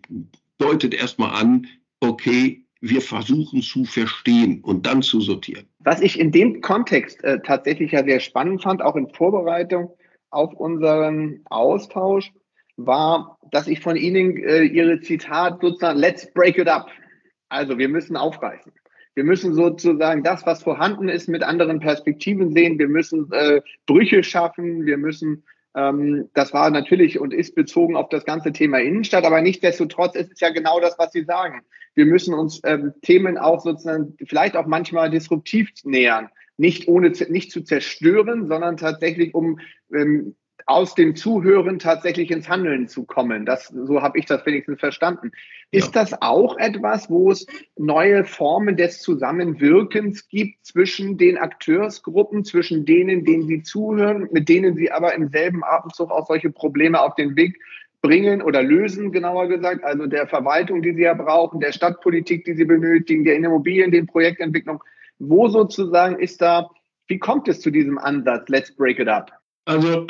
deutet 0.57 0.95
erstmal 0.95 1.39
an, 1.39 1.67
okay, 1.99 2.63
wir 2.81 3.01
versuchen 3.01 3.61
zu 3.61 3.85
verstehen 3.85 4.61
und 4.61 4.85
dann 4.85 5.01
zu 5.01 5.21
sortieren. 5.21 5.65
Was 5.79 6.01
ich 6.01 6.19
in 6.19 6.31
dem 6.31 6.61
Kontext 6.61 7.23
äh, 7.23 7.39
tatsächlich 7.41 7.91
ja 7.91 8.03
sehr 8.03 8.19
spannend 8.19 8.63
fand, 8.63 8.81
auch 8.81 8.95
in 8.95 9.09
Vorbereitung 9.09 9.91
auf 10.29 10.53
unseren 10.53 11.41
Austausch, 11.49 12.31
war, 12.77 13.37
dass 13.51 13.67
ich 13.67 13.79
von 13.79 13.95
Ihnen 13.95 14.37
äh, 14.37 14.63
Ihre 14.63 14.99
Zitat 15.01 15.61
sozusagen, 15.61 15.99
let's 15.99 16.31
break 16.33 16.57
it 16.57 16.67
up. 16.67 16.89
Also 17.49 17.77
wir 17.77 17.89
müssen 17.89 18.17
aufreißen. 18.17 18.71
Wir 19.15 19.23
müssen 19.23 19.53
sozusagen 19.53 20.23
das, 20.23 20.45
was 20.45 20.61
vorhanden 20.61 21.07
ist, 21.07 21.29
mit 21.29 21.41
anderen 21.41 21.79
Perspektiven 21.79 22.51
sehen. 22.51 22.77
Wir 22.77 22.89
müssen 22.89 23.31
äh, 23.31 23.61
Brüche 23.85 24.23
schaffen. 24.23 24.85
Wir 24.85 24.97
müssen, 24.97 25.43
ähm, 25.73 26.29
das 26.33 26.53
war 26.53 26.69
natürlich 26.69 27.17
und 27.19 27.33
ist 27.33 27.55
bezogen 27.55 27.95
auf 27.95 28.09
das 28.09 28.25
ganze 28.25 28.51
Thema 28.51 28.79
Innenstadt, 28.79 29.23
aber 29.23 29.41
nichtsdestotrotz 29.41 30.15
ist 30.15 30.33
es 30.33 30.41
ja 30.41 30.49
genau 30.49 30.81
das, 30.81 30.99
was 30.99 31.13
Sie 31.13 31.23
sagen. 31.23 31.61
Wir 31.93 32.05
müssen 32.05 32.33
uns 32.33 32.59
ähm, 32.65 32.93
Themen 33.01 33.37
auch 33.37 33.61
sozusagen 33.61 34.17
vielleicht 34.27 34.57
auch 34.57 34.65
manchmal 34.65 35.09
disruptiv 35.09 35.69
nähern. 35.85 36.27
Nicht 36.57 36.89
ohne, 36.89 37.11
nicht 37.29 37.51
zu 37.51 37.61
zerstören, 37.61 38.47
sondern 38.47 38.75
tatsächlich 38.75 39.33
um 39.33 39.59
ähm, 39.93 40.35
aus 40.65 40.95
dem 40.95 41.15
Zuhören 41.15 41.79
tatsächlich 41.79 42.31
ins 42.31 42.49
Handeln 42.49 42.87
zu 42.87 43.03
kommen. 43.03 43.45
Das, 43.45 43.67
so 43.67 44.01
habe 44.01 44.17
ich 44.17 44.25
das 44.25 44.45
wenigstens 44.45 44.79
verstanden. 44.79 45.31
Ist 45.71 45.93
ja. 45.93 46.01
das 46.01 46.21
auch 46.21 46.57
etwas, 46.57 47.09
wo 47.09 47.31
es 47.31 47.45
neue 47.77 48.25
Formen 48.25 48.75
des 48.75 49.01
Zusammenwirkens 49.01 50.27
gibt 50.27 50.65
zwischen 50.65 51.17
den 51.17 51.37
Akteursgruppen, 51.37 52.45
zwischen 52.45 52.85
denen, 52.85 53.25
denen 53.25 53.47
Sie 53.47 53.61
zuhören, 53.61 54.27
mit 54.31 54.49
denen 54.49 54.75
Sie 54.75 54.91
aber 54.91 55.13
im 55.13 55.29
selben 55.29 55.63
Atemzug 55.63 56.09
auch 56.11 56.25
solche 56.27 56.49
Probleme 56.49 56.99
auf 56.99 57.15
den 57.15 57.35
Weg 57.35 57.59
bringen 58.01 58.41
oder 58.41 58.63
lösen, 58.63 59.11
genauer 59.11 59.47
gesagt, 59.47 59.83
also 59.83 60.05
der 60.07 60.27
Verwaltung, 60.27 60.81
die 60.81 60.93
Sie 60.93 61.01
ja 61.01 61.13
brauchen, 61.13 61.59
der 61.59 61.71
Stadtpolitik, 61.71 62.45
die 62.45 62.53
Sie 62.53 62.65
benötigen, 62.65 63.23
der 63.23 63.35
Immobilien, 63.35 63.91
den 63.91 64.07
Projektentwicklung. 64.07 64.83
Wo 65.19 65.47
sozusagen 65.47 66.19
ist 66.19 66.41
da, 66.41 66.69
wie 67.07 67.19
kommt 67.19 67.47
es 67.47 67.61
zu 67.61 67.71
diesem 67.71 67.97
Ansatz, 67.97 68.47
let's 68.49 68.75
break 68.75 68.99
it 68.99 69.07
up? 69.07 69.31
Also 69.65 70.07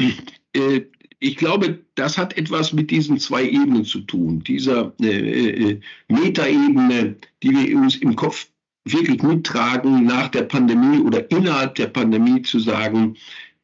äh, 0.54 0.82
ich 1.20 1.38
glaube, 1.38 1.80
das 1.96 2.18
hat 2.18 2.38
etwas 2.38 2.74
mit 2.74 2.92
diesen 2.92 3.20
zwei 3.20 3.44
Ebenen 3.44 3.86
zu 3.86 4.02
tun. 4.02 4.44
Dieser 4.44 4.94
äh, 5.02 5.72
äh, 5.72 5.80
Metaebene, 6.08 7.16
die 7.42 7.50
wir 7.50 7.78
uns 7.78 7.96
im 7.96 8.16
Kopf 8.16 8.48
wirklich 8.84 9.24
mittragen, 9.24 10.06
nach 10.06 10.28
der 10.28 10.44
Pandemie 10.44 11.00
oder 11.00 11.30
innerhalb 11.32 11.76
der 11.76 11.88
Pandemie 11.88 12.42
zu 12.44 12.60
sagen, 12.60 13.16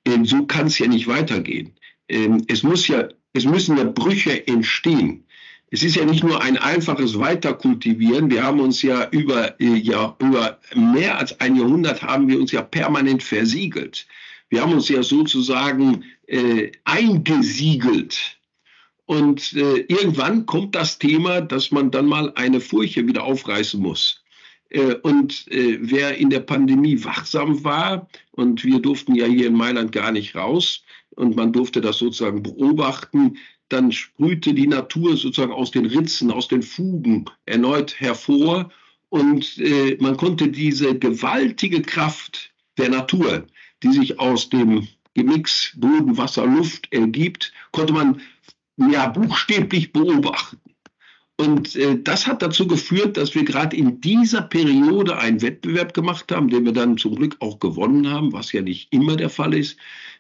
äh, 0.05 0.17
so 0.23 0.45
kann 0.45 0.67
es 0.67 0.79
ja 0.79 0.87
nicht 0.87 1.07
weitergehen. 1.07 1.73
Ähm, 2.09 2.43
es, 2.47 2.63
muss 2.63 2.87
ja, 2.87 3.07
es 3.33 3.45
müssen 3.45 3.77
ja 3.77 3.83
Brüche 3.83 4.47
entstehen. 4.47 5.25
Es 5.73 5.83
ist 5.83 5.95
ja 5.95 6.03
nicht 6.03 6.23
nur 6.23 6.41
ein 6.41 6.57
einfaches 6.57 7.17
Weiterkultivieren. 7.17 8.29
Wir 8.29 8.43
haben 8.43 8.59
uns 8.59 8.81
ja 8.81 9.07
über, 9.11 9.59
äh, 9.61 9.75
ja 9.75 10.15
über 10.19 10.59
mehr 10.75 11.17
als 11.17 11.39
ein 11.39 11.55
Jahrhundert 11.55 12.01
haben 12.01 12.27
wir 12.27 12.39
uns 12.39 12.51
ja 12.51 12.61
permanent 12.61 13.23
versiegelt. 13.23 14.07
Wir 14.51 14.61
haben 14.61 14.73
uns 14.73 14.89
ja 14.89 15.01
sozusagen 15.01 16.03
äh, 16.27 16.71
eingesiegelt. 16.83 18.37
Und 19.05 19.53
äh, 19.53 19.85
irgendwann 19.87 20.45
kommt 20.45 20.75
das 20.75 20.99
Thema, 20.99 21.41
dass 21.41 21.71
man 21.71 21.89
dann 21.89 22.05
mal 22.05 22.33
eine 22.35 22.59
Furche 22.59 23.07
wieder 23.07 23.23
aufreißen 23.23 23.81
muss. 23.81 24.21
Äh, 24.69 24.95
und 25.03 25.49
äh, 25.51 25.79
wer 25.81 26.17
in 26.17 26.29
der 26.29 26.41
Pandemie 26.41 27.01
wachsam 27.03 27.63
war, 27.63 28.09
und 28.31 28.63
wir 28.65 28.79
durften 28.79 29.15
ja 29.15 29.25
hier 29.25 29.47
in 29.47 29.53
Mailand 29.53 29.93
gar 29.93 30.11
nicht 30.11 30.35
raus, 30.35 30.83
und 31.11 31.35
man 31.37 31.53
durfte 31.53 31.79
das 31.79 31.97
sozusagen 31.97 32.43
beobachten, 32.43 33.37
dann 33.69 33.93
sprühte 33.93 34.53
die 34.53 34.67
Natur 34.67 35.15
sozusagen 35.15 35.53
aus 35.53 35.71
den 35.71 35.85
Ritzen, 35.85 36.29
aus 36.29 36.49
den 36.49 36.61
Fugen 36.61 37.25
erneut 37.45 37.99
hervor. 38.01 38.69
Und 39.07 39.57
äh, 39.59 39.97
man 40.01 40.17
konnte 40.17 40.49
diese 40.49 40.97
gewaltige 40.97 41.81
Kraft 41.81 42.51
der 42.77 42.89
Natur, 42.89 43.45
die 43.83 43.91
sich 43.91 44.19
aus 44.19 44.49
dem 44.49 44.87
Gemix 45.13 45.73
Boden, 45.75 46.17
Wasser, 46.17 46.45
Luft 46.45 46.87
ergibt, 46.91 47.51
konnte 47.71 47.93
man 47.93 48.21
ja 48.77 49.07
buchstäblich 49.07 49.91
beobachten. 49.91 50.59
Und 51.37 51.75
äh, 51.75 51.99
das 51.99 52.27
hat 52.27 52.43
dazu 52.43 52.67
geführt, 52.67 53.17
dass 53.17 53.33
wir 53.33 53.43
gerade 53.43 53.75
in 53.75 53.99
dieser 53.99 54.43
Periode 54.43 55.17
einen 55.17 55.41
Wettbewerb 55.41 55.93
gemacht 55.93 56.31
haben, 56.31 56.49
den 56.49 56.65
wir 56.65 56.71
dann 56.71 56.97
zum 56.97 57.15
Glück 57.15 57.35
auch 57.39 57.59
gewonnen 57.59 58.07
haben, 58.07 58.31
was 58.31 58.51
ja 58.51 58.61
nicht 58.61 58.93
immer 58.93 59.15
der 59.15 59.29
Fall 59.29 59.55
ist, 59.55 59.75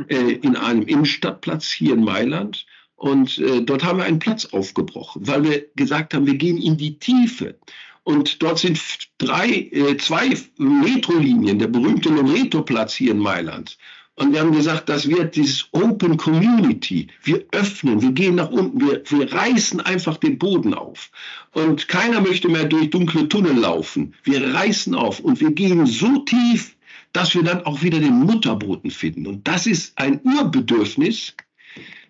äh, 0.07 0.31
in 0.31 0.55
einem 0.55 0.81
Innenstadtplatz 0.81 1.69
hier 1.69 1.93
in 1.93 2.03
Mailand. 2.03 2.65
Und 2.95 3.37
äh, 3.37 3.61
dort 3.61 3.83
haben 3.83 3.99
wir 3.99 4.05
einen 4.05 4.19
Platz 4.19 4.45
aufgebrochen, 4.45 5.27
weil 5.27 5.43
wir 5.43 5.65
gesagt 5.75 6.15
haben, 6.15 6.25
wir 6.25 6.35
gehen 6.35 6.57
in 6.57 6.77
die 6.77 6.97
Tiefe. 6.97 7.55
Und 8.03 8.41
dort 8.41 8.59
sind 8.59 8.79
drei, 9.17 9.69
äh, 9.71 9.97
zwei 9.97 10.35
Metrolinien, 10.57 11.59
der 11.59 11.67
berühmte 11.67 12.09
Loreto-Platz 12.09 12.95
hier 12.95 13.11
in 13.11 13.19
Mailand. 13.19 13.77
Und 14.15 14.33
wir 14.33 14.41
haben 14.41 14.51
gesagt, 14.51 14.89
das 14.89 15.07
wird 15.07 15.35
dieses 15.35 15.67
Open 15.71 16.17
Community. 16.17 17.07
Wir 17.23 17.45
öffnen, 17.53 18.01
wir 18.01 18.11
gehen 18.11 18.35
nach 18.35 18.51
unten, 18.51 18.81
wir, 18.81 19.01
wir 19.07 19.31
reißen 19.31 19.79
einfach 19.79 20.17
den 20.17 20.37
Boden 20.37 20.73
auf. 20.73 21.09
Und 21.53 21.87
keiner 21.87 22.21
möchte 22.21 22.49
mehr 22.49 22.65
durch 22.65 22.89
dunkle 22.89 23.29
Tunnel 23.29 23.57
laufen. 23.57 24.13
Wir 24.23 24.53
reißen 24.53 24.93
auf 24.95 25.19
und 25.21 25.39
wir 25.39 25.51
gehen 25.51 25.85
so 25.85 26.19
tief, 26.19 26.75
dass 27.13 27.33
wir 27.33 27.43
dann 27.43 27.65
auch 27.65 27.81
wieder 27.81 27.99
den 27.99 28.19
Mutterboden 28.19 28.91
finden. 28.91 29.27
Und 29.27 29.47
das 29.47 29.65
ist 29.65 29.97
ein 29.97 30.21
Urbedürfnis, 30.23 31.35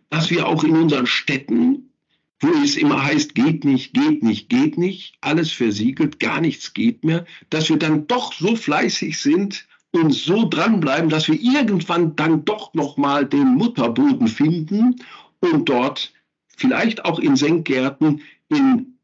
dass 0.09 0.29
wir 0.29 0.47
auch 0.47 0.63
in 0.63 0.75
unseren 0.75 1.07
Städten, 1.07 1.90
wo 2.41 2.49
es 2.63 2.75
immer 2.75 3.03
heißt, 3.03 3.35
geht 3.35 3.63
nicht, 3.63 3.93
geht 3.93 4.23
nicht, 4.23 4.49
geht 4.49 4.77
nicht, 4.77 5.15
alles 5.21 5.51
versiegelt, 5.51 6.19
gar 6.19 6.41
nichts 6.41 6.73
geht 6.73 7.05
mehr, 7.05 7.25
dass 7.49 7.69
wir 7.69 7.77
dann 7.77 8.07
doch 8.07 8.33
so 8.33 8.55
fleißig 8.55 9.19
sind 9.19 9.67
und 9.91 10.11
so 10.11 10.47
dranbleiben, 10.47 11.09
dass 11.09 11.27
wir 11.27 11.39
irgendwann 11.39 12.15
dann 12.15 12.43
doch 12.43 12.73
nochmal 12.73 13.25
den 13.25 13.55
Mutterboden 13.55 14.27
finden 14.27 14.95
und 15.39 15.69
dort 15.69 16.13
vielleicht 16.57 17.05
auch 17.05 17.19
in 17.19 17.35
Senkgärten 17.35 18.21
in 18.49 18.97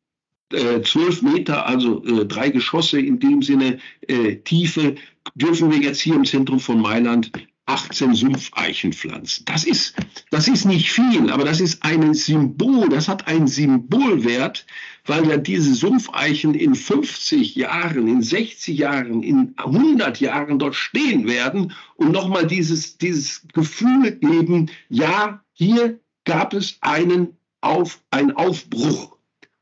äh, 0.51 0.81
zwölf 0.81 1.21
äh, 1.21 1.25
Meter, 1.25 1.65
also 1.65 2.03
äh, 2.05 2.25
drei 2.25 2.49
Geschosse 2.49 2.99
in 2.99 3.19
dem 3.19 3.41
Sinne 3.41 3.79
äh, 4.07 4.37
Tiefe, 4.37 4.95
dürfen 5.35 5.71
wir 5.71 5.79
jetzt 5.79 5.99
hier 5.99 6.15
im 6.15 6.25
Zentrum 6.25 6.59
von 6.59 6.81
Mailand 6.81 7.31
18 7.67 8.15
Sumpfeichenpflanzen. 8.15 9.45
Das 9.45 9.65
ist, 9.65 9.93
das 10.31 10.47
ist 10.47 10.65
nicht 10.65 10.91
viel, 10.91 11.29
aber 11.29 11.43
das 11.43 11.59
ist 11.59 11.83
ein 11.83 12.13
Symbol, 12.13 12.89
das 12.89 13.07
hat 13.07 13.27
einen 13.27 13.47
Symbolwert, 13.47 14.65
weil 15.05 15.27
ja 15.27 15.37
diese 15.37 15.75
Sumpfeichen 15.75 16.53
in 16.53 16.75
50 16.75 17.55
Jahren, 17.55 18.07
in 18.07 18.23
60 18.23 18.77
Jahren, 18.77 19.21
in 19.21 19.53
100 19.57 20.19
Jahren 20.19 20.59
dort 20.59 20.75
stehen 20.75 21.27
werden 21.27 21.73
und 21.95 22.11
nochmal 22.11 22.47
dieses, 22.47 22.97
dieses 22.97 23.45
Gefühl 23.53 24.13
geben, 24.13 24.71
ja, 24.89 25.43
hier 25.53 25.99
gab 26.23 26.53
es 26.53 26.77
einen 26.81 27.37
Auf, 27.61 28.01
einen 28.11 28.31
Aufbruch. 28.31 29.17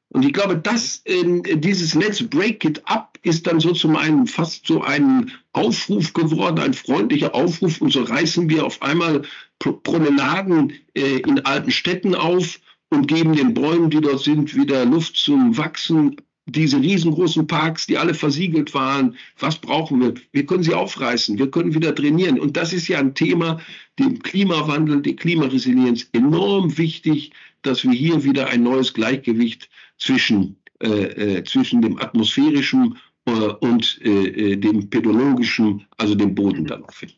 Und 0.10 0.24
ich 0.24 0.32
glaube, 0.32 0.58
dass 0.58 1.02
äh, 1.06 1.58
dieses 1.58 1.94
Let's 1.94 2.24
Break 2.24 2.64
It 2.64 2.82
Up 2.86 3.15
ist 3.26 3.48
dann 3.48 3.60
so 3.60 3.74
zum 3.74 3.96
einen 3.96 4.28
fast 4.28 4.68
so 4.68 4.82
ein 4.82 5.32
Aufruf 5.54 6.14
geworden, 6.14 6.60
ein 6.60 6.74
freundlicher 6.74 7.34
Aufruf. 7.34 7.82
Und 7.82 7.92
so 7.92 8.04
reißen 8.04 8.50
wir 8.50 8.66
auf 8.66 8.82
einmal 8.82 9.24
Promenaden 9.60 10.74
äh, 10.94 11.20
in 11.20 11.40
alten 11.46 11.72
Städten 11.72 12.16
auf 12.16 12.60
und 12.90 13.08
geben 13.08 13.36
den 13.36 13.54
Bäumen, 13.54 13.90
die 13.90 14.02
dort 14.02 14.22
sind, 14.22 14.56
wieder 14.56 14.86
Luft 14.86 15.18
zum 15.18 15.58
Wachsen. 15.58 16.18
Diese 16.48 16.80
riesengroßen 16.80 17.48
Parks, 17.48 17.88
die 17.88 17.98
alle 17.98 18.14
versiegelt 18.14 18.76
waren, 18.76 19.18
was 19.40 19.58
brauchen 19.58 20.00
wir? 20.00 20.14
Wir 20.32 20.46
können 20.46 20.62
sie 20.62 20.76
aufreißen, 20.76 21.40
wir 21.40 21.50
können 21.50 21.74
wieder 21.74 21.96
trainieren. 21.96 22.40
Und 22.40 22.56
das 22.56 22.72
ist 22.72 22.88
ja 22.88 23.00
ein 23.00 23.16
Thema, 23.16 23.60
dem 23.98 24.20
Klimawandel, 24.20 25.02
der 25.02 25.16
Klimaresilienz 25.16 26.08
enorm 26.14 26.78
wichtig, 26.78 27.32
dass 27.64 27.84
wir 27.84 27.94
hier 27.94 28.24
wieder 28.24 28.48
ein 28.50 28.62
neues 28.62 28.94
Gleichgewicht 28.94 29.70
zwischen, 29.98 30.58
äh, 30.84 31.38
äh, 31.38 31.44
zwischen 31.44 31.82
dem 31.82 31.98
atmosphärischen 31.98 32.98
und 33.26 34.00
äh, 34.04 34.54
äh, 34.54 34.58
dem 34.58 34.90
pedologischen, 34.90 35.86
also 35.98 36.16
dem 36.16 36.36
Boden 36.36 36.66
dann 36.66 36.82
noch 36.82 36.94
finden. 36.94 37.16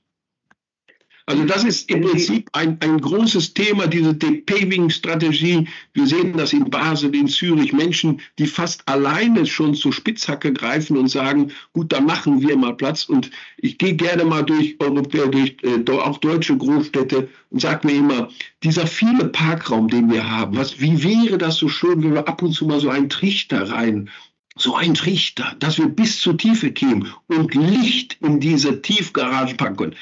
Also 1.30 1.44
das 1.44 1.66
ist 1.66 1.92
im 1.92 2.04
Prinzip 2.04 2.50
ein, 2.54 2.78
ein 2.80 3.02
großes 3.02 3.54
Thema, 3.54 3.86
diese 3.88 4.14
Paving-Strategie. 4.14 5.68
Wir 5.94 6.08
sehen 6.08 6.38
das 6.38 6.54
in 6.54 6.70
Basel, 6.70 7.14
in 7.14 7.28
Zürich, 7.28 7.74
Menschen, 7.74 8.22
die 8.40 8.48
fast 8.48 8.88
alleine 8.88 9.46
schon 9.46 9.76
zur 9.76 9.92
Spitzhacke 9.92 10.54
greifen 10.54 10.96
und 10.96 11.10
sagen, 11.10 11.52
gut, 11.74 11.92
da 11.92 12.00
machen 12.00 12.42
wir 12.42 12.56
mal 12.56 12.78
Platz. 12.78 13.04
Und 13.04 13.30
ich 13.58 13.78
gehe 13.78 13.96
gerne 13.96 14.24
mal 14.24 14.44
durch 14.44 14.78
Europäer, 14.80 15.28
durch 15.28 15.58
äh, 15.64 15.92
auch 15.92 16.18
deutsche 16.20 16.56
Großstädte 16.56 17.28
und 17.50 17.60
sage 17.60 17.86
mir 17.88 17.98
immer, 17.98 18.30
dieser 18.64 18.88
viele 18.88 19.26
Parkraum, 19.26 19.90
den 19.90 20.10
wir 20.10 20.32
haben, 20.32 20.56
was, 20.56 20.80
wie 20.80 21.04
wäre 21.04 21.38
das 21.38 21.58
so 21.58 21.68
schön, 21.68 22.02
wenn 22.04 22.14
wir 22.14 22.26
ab 22.26 22.42
und 22.42 22.54
zu 22.54 22.66
mal 22.66 22.80
so 22.80 22.90
einen 22.90 23.10
Trichter 23.10 23.70
rein 23.70 24.10
so 24.58 24.76
ein 24.76 24.94
Trichter, 24.94 25.56
dass 25.60 25.78
wir 25.78 25.88
bis 25.88 26.20
zur 26.20 26.38
Tiefe 26.38 26.72
kämen 26.72 27.14
und 27.28 27.54
Licht 27.56 28.18
in 28.22 28.40
diese 28.40 28.82
Tiefgaragen 28.82 29.58
packen 29.58 29.78
können 29.78 29.96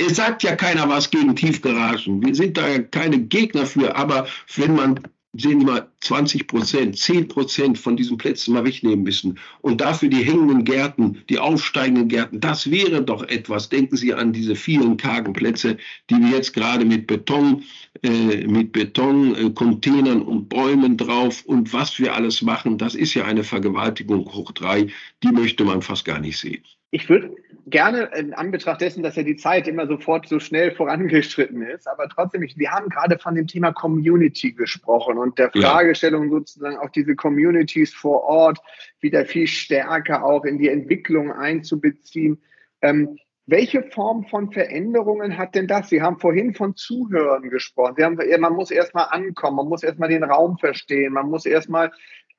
es 0.00 0.16
sagt 0.16 0.42
ja 0.42 0.56
keiner 0.56 0.88
was 0.88 1.10
gegen 1.10 1.36
Tiefgaragen. 1.36 2.24
Wir 2.24 2.34
sind 2.34 2.56
da 2.56 2.78
keine 2.78 3.18
Gegner 3.18 3.66
für, 3.66 3.94
aber 3.96 4.26
wenn 4.56 4.74
man 4.74 5.00
sehen 5.32 5.60
Sie 5.60 5.66
mal, 5.66 5.88
20 6.00 6.46
Prozent, 6.48 6.98
10 6.98 7.28
Prozent 7.28 7.78
von 7.78 7.96
diesen 7.96 8.18
Plätzen 8.18 8.54
mal 8.54 8.64
wegnehmen 8.64 9.04
müssen. 9.04 9.38
Und 9.60 9.80
dafür 9.80 10.08
die 10.08 10.24
hängenden 10.24 10.64
Gärten, 10.64 11.22
die 11.28 11.38
aufsteigenden 11.38 12.08
Gärten, 12.08 12.40
das 12.40 12.70
wäre 12.70 13.02
doch 13.02 13.22
etwas. 13.24 13.68
Denken 13.68 13.96
Sie 13.96 14.12
an 14.12 14.32
diese 14.32 14.56
vielen 14.56 14.96
kargen 14.96 15.32
Plätze, 15.32 15.76
die 16.10 16.16
wir 16.16 16.30
jetzt 16.30 16.52
gerade 16.52 16.84
mit 16.84 17.06
Beton, 17.06 17.62
äh, 18.02 18.46
mit 18.46 18.72
Betoncontainern 18.72 20.20
äh, 20.20 20.24
und 20.24 20.48
Bäumen 20.48 20.96
drauf 20.96 21.44
und 21.46 21.72
was 21.72 21.98
wir 21.98 22.14
alles 22.14 22.42
machen. 22.42 22.78
Das 22.78 22.94
ist 22.94 23.14
ja 23.14 23.24
eine 23.24 23.44
Vergewaltigung 23.44 24.26
hoch 24.32 24.50
drei. 24.52 24.88
Die 25.22 25.32
möchte 25.32 25.64
man 25.64 25.82
fast 25.82 26.04
gar 26.04 26.18
nicht 26.18 26.38
sehen. 26.38 26.64
Ich 26.92 27.08
würde 27.08 27.34
gerne 27.66 28.10
in 28.16 28.34
Anbetracht 28.34 28.80
dessen, 28.80 29.02
dass 29.02 29.14
ja 29.16 29.22
die 29.22 29.36
Zeit 29.36 29.68
immer 29.68 29.86
sofort 29.86 30.28
so 30.28 30.40
schnell 30.40 30.72
vorangeschritten 30.72 31.62
ist, 31.62 31.86
aber 31.86 32.08
trotzdem, 32.08 32.42
wir 32.42 32.70
haben 32.70 32.88
gerade 32.88 33.18
von 33.18 33.34
dem 33.34 33.46
Thema 33.46 33.72
Community 33.72 34.52
gesprochen 34.52 35.18
und 35.18 35.38
der 35.38 35.50
Fragestellung 35.52 36.24
ja. 36.24 36.30
sozusagen 36.30 36.78
auch 36.78 36.90
diese 36.90 37.14
Communities 37.14 37.94
vor 37.94 38.24
Ort 38.24 38.58
wieder 39.00 39.24
viel 39.24 39.46
stärker 39.46 40.24
auch 40.24 40.44
in 40.44 40.58
die 40.58 40.68
Entwicklung 40.68 41.30
einzubeziehen. 41.30 42.42
Ähm, 42.82 43.18
welche 43.46 43.82
Form 43.82 44.26
von 44.26 44.52
Veränderungen 44.52 45.36
hat 45.36 45.56
denn 45.56 45.66
das? 45.66 45.88
Sie 45.88 46.02
haben 46.02 46.20
vorhin 46.20 46.54
von 46.54 46.76
Zuhören 46.76 47.50
gesprochen. 47.50 47.94
Sie 47.96 48.04
haben, 48.04 48.16
man 48.38 48.52
muss 48.52 48.70
erstmal 48.70 49.08
ankommen, 49.10 49.56
man 49.56 49.68
muss 49.68 49.82
erstmal 49.82 50.08
den 50.08 50.22
Raum 50.22 50.56
verstehen, 50.58 51.12
man 51.12 51.28
muss 51.28 51.46
erstmal 51.46 51.90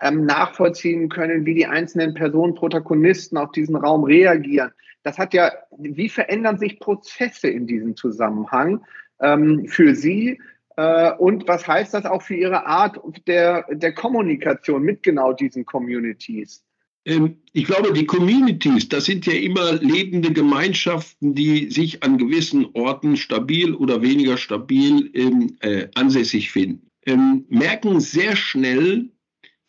ähm, 0.02 0.26
nachvollziehen 0.26 1.10
können, 1.10 1.46
wie 1.46 1.56
die 1.56 1.68
einzelnen 1.68 2.14
Personen, 2.14 2.56
Protagonisten 2.56 3.38
auf 3.38 3.52
diesen 3.52 3.76
Raum 3.76 4.04
reagieren. 4.04 4.72
Das 5.04 5.18
hat 5.18 5.34
ja, 5.34 5.52
wie 5.78 6.10
verändern 6.10 6.58
sich 6.58 6.80
Prozesse 6.80 7.48
in 7.48 7.68
diesem 7.68 7.96
Zusammenhang 7.96 8.84
ähm, 9.20 9.66
für 9.68 9.96
Sie? 9.96 10.40
Äh, 10.78 11.14
und 11.14 11.48
was 11.48 11.68
heißt 11.68 11.94
das 11.94 12.06
auch 12.06 12.22
für 12.22 12.36
Ihre 12.36 12.66
Art 12.66 13.00
der, 13.28 13.66
der 13.72 13.94
Kommunikation 13.94 14.84
mit 14.84 15.04
genau 15.04 15.34
diesen 15.34 15.66
Communities? 15.66 16.64
Ähm, 17.06 17.38
ich 17.54 17.66
glaube, 17.66 17.94
die 17.94 18.06
Communities, 18.06 18.90
das 18.90 19.06
sind 19.06 19.26
ja 19.26 19.34
immer 19.34 19.74
lebende 19.74 20.32
Gemeinschaften, 20.32 21.34
die 21.34 21.70
sich 21.72 22.04
an 22.04 22.18
gewissen 22.18 22.68
Orten 22.74 23.18
stabil 23.18 23.74
oder 23.74 24.02
weniger 24.02 24.38
stabil 24.38 25.10
ähm, 25.14 25.58
äh, 25.62 25.88
ansässig 25.96 26.52
finden. 26.52 26.88
Ähm, 27.06 27.46
merken 27.50 28.00
sehr 28.00 28.36
schnell, 28.36 29.10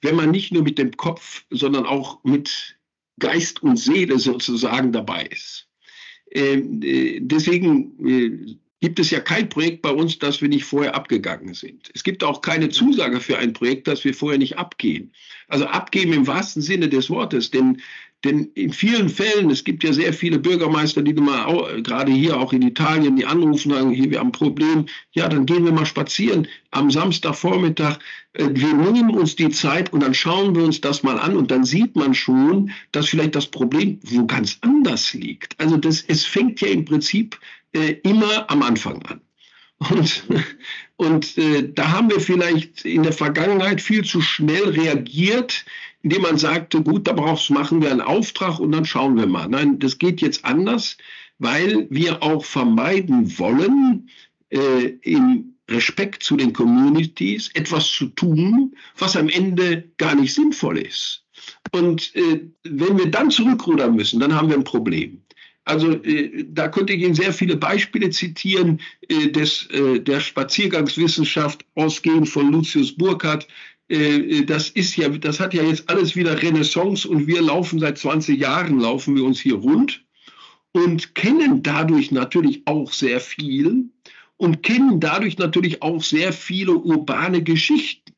wenn 0.03 0.17
man 0.17 0.31
nicht 0.31 0.53
nur 0.53 0.63
mit 0.63 0.79
dem 0.79 0.97
Kopf, 0.97 1.45
sondern 1.51 1.87
auch 1.87 2.23
mit 2.25 2.77
Geist 3.19 3.63
und 3.63 3.77
Seele 3.77 4.19
sozusagen 4.19 4.93
dabei 4.93 5.25
ist. 5.27 5.69
Ähm, 6.33 6.81
äh, 6.83 7.21
deswegen 7.21 8.07
äh, 8.07 8.57
gibt 8.81 8.99
es 8.99 9.11
ja 9.11 9.21
kein 9.21 9.49
Projekt 9.49 9.83
bei 9.83 9.91
uns, 9.91 10.19
das 10.19 10.43
wir 10.43 10.49
nicht 10.49 10.65
vorher 10.65 10.95
abgegangen 10.95 11.55
sind. 11.55 11.91
Es 11.95 12.03
gibt 12.03 12.25
auch 12.25 12.41
keine 12.41 12.69
Zusage 12.69 13.21
für 13.21 13.39
ein 13.39 13.53
Projekt, 13.53 13.87
das 13.87 14.05
wir 14.05 14.13
vorher 14.13 14.39
nicht 14.39 14.59
abgehen. 14.59 15.13
Also 15.49 15.67
abgeben 15.67 16.13
im 16.13 16.27
wahrsten 16.27 16.63
Sinne 16.63 16.89
des 16.89 17.09
Wortes, 17.09 17.51
denn, 17.51 17.81
denn 18.25 18.51
in 18.55 18.73
vielen 18.73 19.09
Fällen, 19.09 19.51
es 19.51 19.65
gibt 19.65 19.83
ja 19.83 19.93
sehr 19.93 20.13
viele 20.13 20.39
Bürgermeister, 20.39 21.03
die 21.03 21.13
mal 21.15 21.45
auch, 21.45 21.69
gerade 21.83 22.13
hier 22.13 22.39
auch 22.39 22.53
in 22.53 22.63
Italien, 22.63 23.17
die 23.17 23.27
anrufen 23.27 23.71
sagen, 23.73 23.91
hier, 23.91 24.11
wir 24.11 24.21
haben 24.21 24.29
ein 24.29 24.33
Problem, 24.33 24.87
ja, 25.11 25.29
dann 25.29 25.45
gehen 25.45 25.65
wir 25.65 25.73
mal 25.73 25.87
spazieren 25.87 26.47
am 26.71 26.91
Samstagvormittag. 26.91 27.99
Äh, 28.35 28.49
wir 28.53 28.75
nehmen 28.75 29.11
uns 29.11 29.35
die 29.35 29.51
Zeit 29.51 29.93
und 29.93 30.03
dann 30.03 30.15
schauen 30.15 30.55
wir 30.55 30.63
uns 30.63 30.81
das 30.81 31.03
mal 31.03 31.19
an 31.19 31.37
und 31.37 31.51
dann 31.51 31.65
sieht 31.65 31.97
man 31.97 32.15
schon, 32.15 32.71
dass 32.93 33.09
vielleicht 33.09 33.35
das 33.35 33.47
Problem 33.47 33.99
wo 34.05 34.25
ganz 34.27 34.59
anders 34.61 35.15
liegt. 35.15 35.59
Also 35.61 35.77
das, 35.77 36.03
es 36.07 36.25
fängt 36.25 36.61
ja 36.61 36.69
im 36.69 36.85
Prinzip 36.85 37.39
äh, 37.73 37.97
immer 38.05 38.49
am 38.51 38.63
Anfang 38.63 39.03
an. 39.07 39.21
Und, 39.91 40.25
und 40.97 41.39
äh, 41.39 41.73
da 41.75 41.91
haben 41.91 42.11
wir 42.11 42.21
vielleicht 42.21 42.85
in 42.85 43.03
der 43.03 43.13
Vergangenheit 43.13 43.81
viel 43.81 44.05
zu 44.05 44.21
schnell 44.21 44.69
reagiert, 44.69 45.65
indem 46.03 46.23
man 46.23 46.39
sagte, 46.39 46.83
gut, 46.83 47.07
da 47.07 47.13
brauchst, 47.13 47.51
machen 47.51 47.81
wir 47.81 47.91
einen 47.91 48.01
Auftrag 48.01 48.59
und 48.59 48.73
dann 48.73 48.85
schauen 48.85 49.17
wir 49.17 49.27
mal. 49.27 49.49
Nein, 49.49 49.79
das 49.79 49.99
geht 49.99 50.21
jetzt 50.21 50.45
anders, 50.45 50.97
weil 51.39 51.87
wir 51.91 52.23
auch 52.23 52.45
vermeiden 52.45 53.39
wollen, 53.39 54.09
äh, 54.51 54.87
im 55.03 55.55
Respekt 55.71 56.23
zu 56.23 56.37
den 56.37 56.53
Communities 56.53 57.51
etwas 57.55 57.91
zu 57.91 58.07
tun, 58.09 58.75
was 58.99 59.17
am 59.17 59.29
Ende 59.29 59.91
gar 59.97 60.15
nicht 60.15 60.35
sinnvoll 60.35 60.79
ist. 60.79 61.25
Und 61.73 62.15
äh, 62.15 62.41
wenn 62.65 62.99
wir 62.99 63.11
dann 63.11 63.31
zurückrudern 63.31 63.95
müssen, 63.95 64.21
dann 64.21 64.35
haben 64.35 64.49
wir 64.49 64.57
ein 64.57 64.65
Problem. 64.65 65.23
Also 65.65 65.93
äh, 66.03 66.45
da 66.49 66.69
könnte 66.69 66.93
ich 66.93 67.03
Ihnen 67.03 67.15
sehr 67.15 67.33
viele 67.33 67.57
Beispiele 67.57 68.11
zitieren 68.11 68.81
äh, 69.09 69.29
des, 69.29 69.69
äh, 69.71 70.01
der 70.01 70.21
Spaziergangswissenschaft, 70.21 71.65
ausgehend 71.77 72.29
von 72.29 72.51
Lucius 72.51 72.97
Burkhardt. 72.97 73.47
Äh, 73.93 74.39
äh, 74.39 74.45
das 74.47 74.71
ist 74.71 74.97
ja, 74.97 75.09
das 75.11 75.39
hat 75.39 75.53
ja 75.53 75.63
jetzt 75.63 75.89
alles 75.91 76.17
wieder 76.17 76.41
Renaissance 76.41 77.07
und 77.07 77.27
wir 77.27 77.43
laufen 77.43 77.79
seit 77.79 77.99
20 77.99 78.41
Jahren, 78.41 78.81
laufen 78.81 79.15
wir 79.15 79.25
uns 79.25 79.39
hier 79.39 79.57
rund 79.57 80.03
und 80.73 81.15
kennen 81.15 81.63
dadurch 81.63 82.11
natürlich 82.11 82.63
auch 82.65 82.91
sehr 82.91 83.21
viel 83.21 83.91
und 84.39 84.63
kennen 84.63 84.99
dadurch 84.99 85.37
natürlich 85.37 85.83
auch 85.83 86.03
sehr 86.03 86.33
viele 86.33 86.75
urbane 86.75 87.43
Geschichten. 87.43 88.15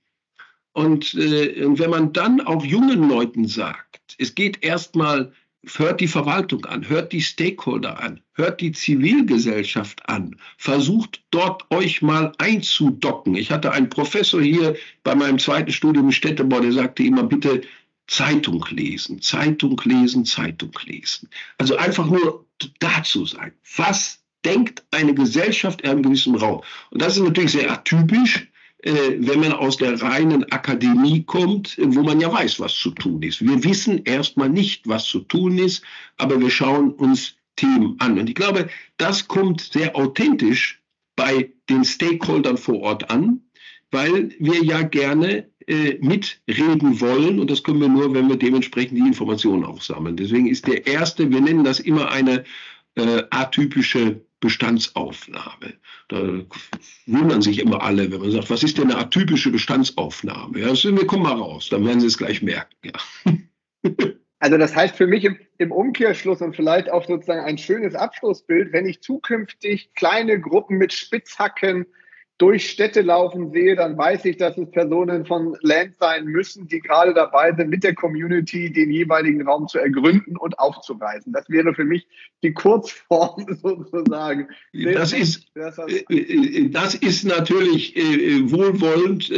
Und, 0.73 1.15
äh, 1.15 1.65
wenn 1.79 1.91
man 1.91 2.13
dann 2.13 2.41
auch 2.41 2.65
jungen 2.65 3.09
Leuten 3.09 3.47
sagt, 3.47 4.15
es 4.19 4.35
geht 4.35 4.63
erstmal 4.65 5.33
hört 5.77 6.01
die 6.01 6.09
Verwaltung 6.09 6.65
an, 6.67 6.89
hört 6.89 7.13
die 7.13 7.23
Stakeholder 7.23 8.01
an, 8.01 8.21
hört 8.35 8.61
die 8.61 8.73
Zivilgesellschaft 8.73 10.09
an, 10.09 10.37
versucht 10.57 11.23
dort 11.31 11.71
euch 11.71 12.03
mal 12.03 12.33
einzudocken. 12.39 13.35
Ich 13.35 13.51
hatte 13.51 13.73
einen 13.73 13.89
Professor 13.89 14.41
hier 14.43 14.77
bei 15.03 15.15
meinem 15.15 15.39
zweiten 15.39 15.73
Studium 15.73 16.07
im 16.07 16.13
Städtebau, 16.13 16.61
der 16.61 16.73
sagte 16.73 17.03
immer, 17.03 17.25
bitte 17.25 17.63
Zeitung 18.07 18.65
lesen, 18.71 19.23
Zeitung 19.23 19.81
lesen, 19.85 20.25
Zeitung 20.25 20.73
lesen. 20.85 21.29
Also 21.59 21.77
einfach 21.77 22.07
nur 22.07 22.45
dazu 22.79 23.25
sein. 23.25 23.53
Was 23.77 24.23
denkt 24.45 24.85
eine 24.91 25.15
Gesellschaft 25.15 25.81
in 25.81 25.91
einem 25.91 26.03
gewissen 26.03 26.35
Raum? 26.35 26.63
Und 26.91 27.01
das 27.01 27.17
ist 27.17 27.23
natürlich 27.23 27.53
sehr 27.53 27.71
atypisch 27.71 28.47
wenn 28.85 29.41
man 29.41 29.53
aus 29.53 29.79
der 29.79 30.01
reinen 30.03 30.45
Akademie 30.53 31.23
kommt, 31.23 31.77
wo 31.79 32.03
man 32.03 32.21
ja 32.21 32.31
weiß, 32.31 32.61
was 32.61 32.75
zu 32.75 32.91
tun 32.91 33.23
ist. 33.23 33.41
Wir 33.41 33.65
wissen 33.65 34.05
erstmal 34.05 34.51
nicht, 34.51 34.87
was 34.87 35.07
zu 35.07 35.21
tun 35.21 35.59
ist, 35.59 35.83
aber 36.19 36.39
wir 36.39 36.51
schauen 36.51 36.93
uns 36.93 37.37
Themen 37.57 37.97
an. 37.99 38.19
Und 38.19 38.29
ich 38.29 38.35
glaube, 38.35 38.69
das 38.97 39.29
kommt 39.29 39.61
sehr 39.61 39.97
authentisch 39.97 40.83
bei 41.17 41.53
den 41.69 41.85
Stakeholdern 41.85 42.57
vor 42.57 42.81
Ort 42.81 43.11
an, 43.11 43.41
weil 43.91 44.31
wir 44.39 44.63
ja 44.65 44.83
gerne 44.83 45.49
äh, 45.67 45.99
mitreden 46.01 47.01
wollen 47.01 47.39
und 47.39 47.51
das 47.51 47.63
können 47.63 47.81
wir 47.81 47.89
nur, 47.89 48.13
wenn 48.13 48.29
wir 48.29 48.37
dementsprechend 48.37 48.99
die 48.99 49.07
Informationen 49.07 49.65
auch 49.65 49.81
sammeln. 49.81 50.17
Deswegen 50.17 50.49
ist 50.49 50.67
der 50.67 50.87
erste, 50.87 51.31
wir 51.31 51.41
nennen 51.41 51.65
das 51.65 51.81
immer 51.81 52.11
eine 52.11 52.45
äh, 52.97 53.23
atypische 53.31 54.21
Bestandsaufnahme. 54.45 55.73
Da 56.09 56.45
wundern 57.07 57.41
sich 57.41 57.61
immer 57.61 57.83
alle, 57.83 58.13
wenn 58.13 58.21
man 58.21 58.31
sagt, 58.31 58.51
was 58.51 58.63
ist 58.63 58.77
denn 58.77 58.91
eine 58.91 59.01
atypische 59.01 59.51
Bestandsaufnahme? 59.51 60.61
Ja, 60.61 60.75
wir 60.75 61.07
kommen 61.07 61.23
mal 61.23 61.33
raus, 61.33 61.71
dann 61.71 61.87
werden 61.87 62.01
Sie 62.01 62.09
es 62.09 62.19
gleich 62.19 62.43
merken. 62.43 62.77
Ja. 62.85 62.93
Also 64.41 64.59
das 64.59 64.77
heißt 64.77 64.95
für 64.95 65.07
mich 65.07 65.25
im, 65.25 65.39
im, 65.57 65.73
Umkehrschluss 65.73 66.43
und 66.43 66.55
vielleicht 66.55 66.91
auch 66.91 67.07
sozusagen 67.07 67.47
ein 67.47 67.57
schönes 67.57 67.95
Abschlussbild, 67.95 68.75
wenn 68.75 68.85
ich 68.85 69.01
zukünftig 69.01 69.95
kleine 69.95 70.39
Gruppen 70.39 70.77
mit 70.77 70.93
Spitzhacken 70.93 71.87
durch 72.39 72.69
Städte 72.69 73.03
laufen 73.03 73.53
sehe, 73.53 73.77
dann 73.77 73.97
weiß 73.97 74.25
ich, 74.25 74.37
dass 74.37 74.59
es 74.59 74.69
Personen 74.71 75.25
von 75.25 75.57
Land 75.61 75.95
sein 76.01 76.25
müssen, 76.25 76.67
die 76.67 76.81
gerade 76.81 77.15
dabei 77.15 77.53
sind, 77.53 77.71
mit 77.71 77.85
der 77.85 77.95
Community 77.95 78.73
den 78.73 78.91
jeweiligen 78.91 79.47
Raum 79.47 79.69
zu 79.69 79.79
ergründen 79.79 80.37
und 80.37 80.59
aufzureißen. 80.59 81.33
Das 81.33 81.49
wäre 81.49 81.73
für 81.75 81.85
mich 81.85 82.07
die 82.43 82.53
Kurzform 82.53 83.47
sozusagen. 83.63 84.49
Das 84.73 85.13
ist, 85.13 85.47
äh, 85.55 86.15
äh, 86.15 86.69
das 86.71 86.97
ist 86.97 87.25
natürlich 87.25 87.97
äh, 87.97 88.51
wohlwollend. 88.51 89.33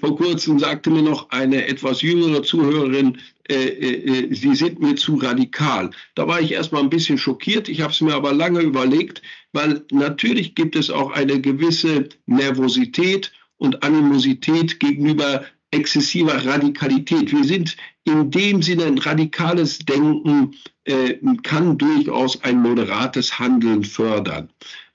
Vor 0.00 0.16
kurzem 0.16 0.58
sagte 0.58 0.90
mir 0.90 1.02
noch 1.02 1.28
eine 1.30 1.66
etwas 1.66 2.00
jüngere 2.00 2.42
Zuhörerin, 2.42 3.18
Sie 3.50 4.54
sind 4.54 4.80
mir 4.80 4.94
zu 4.94 5.16
radikal. 5.16 5.90
Da 6.14 6.28
war 6.28 6.40
ich 6.40 6.52
erstmal 6.52 6.82
ein 6.82 6.90
bisschen 6.90 7.18
schockiert. 7.18 7.68
Ich 7.68 7.80
habe 7.80 7.92
es 7.92 8.00
mir 8.00 8.14
aber 8.14 8.32
lange 8.32 8.60
überlegt 8.60 9.22
weil 9.52 9.84
natürlich 9.90 10.54
gibt 10.54 10.76
es 10.76 10.90
auch 10.90 11.10
eine 11.12 11.40
gewisse 11.40 12.08
Nervosität 12.26 13.32
und 13.56 13.82
Animosität 13.82 14.80
gegenüber 14.80 15.44
exzessiver 15.72 16.44
Radikalität. 16.44 17.32
Wir 17.32 17.44
sind 17.44 17.76
in 18.04 18.30
dem 18.30 18.62
Sinne 18.62 18.86
ein 18.86 18.98
radikales 18.98 19.78
Denken 19.80 20.54
äh, 20.84 21.14
kann 21.42 21.78
durchaus 21.78 22.42
ein 22.42 22.60
moderates 22.60 23.38
Handeln 23.38 23.84
fördern. 23.84 24.48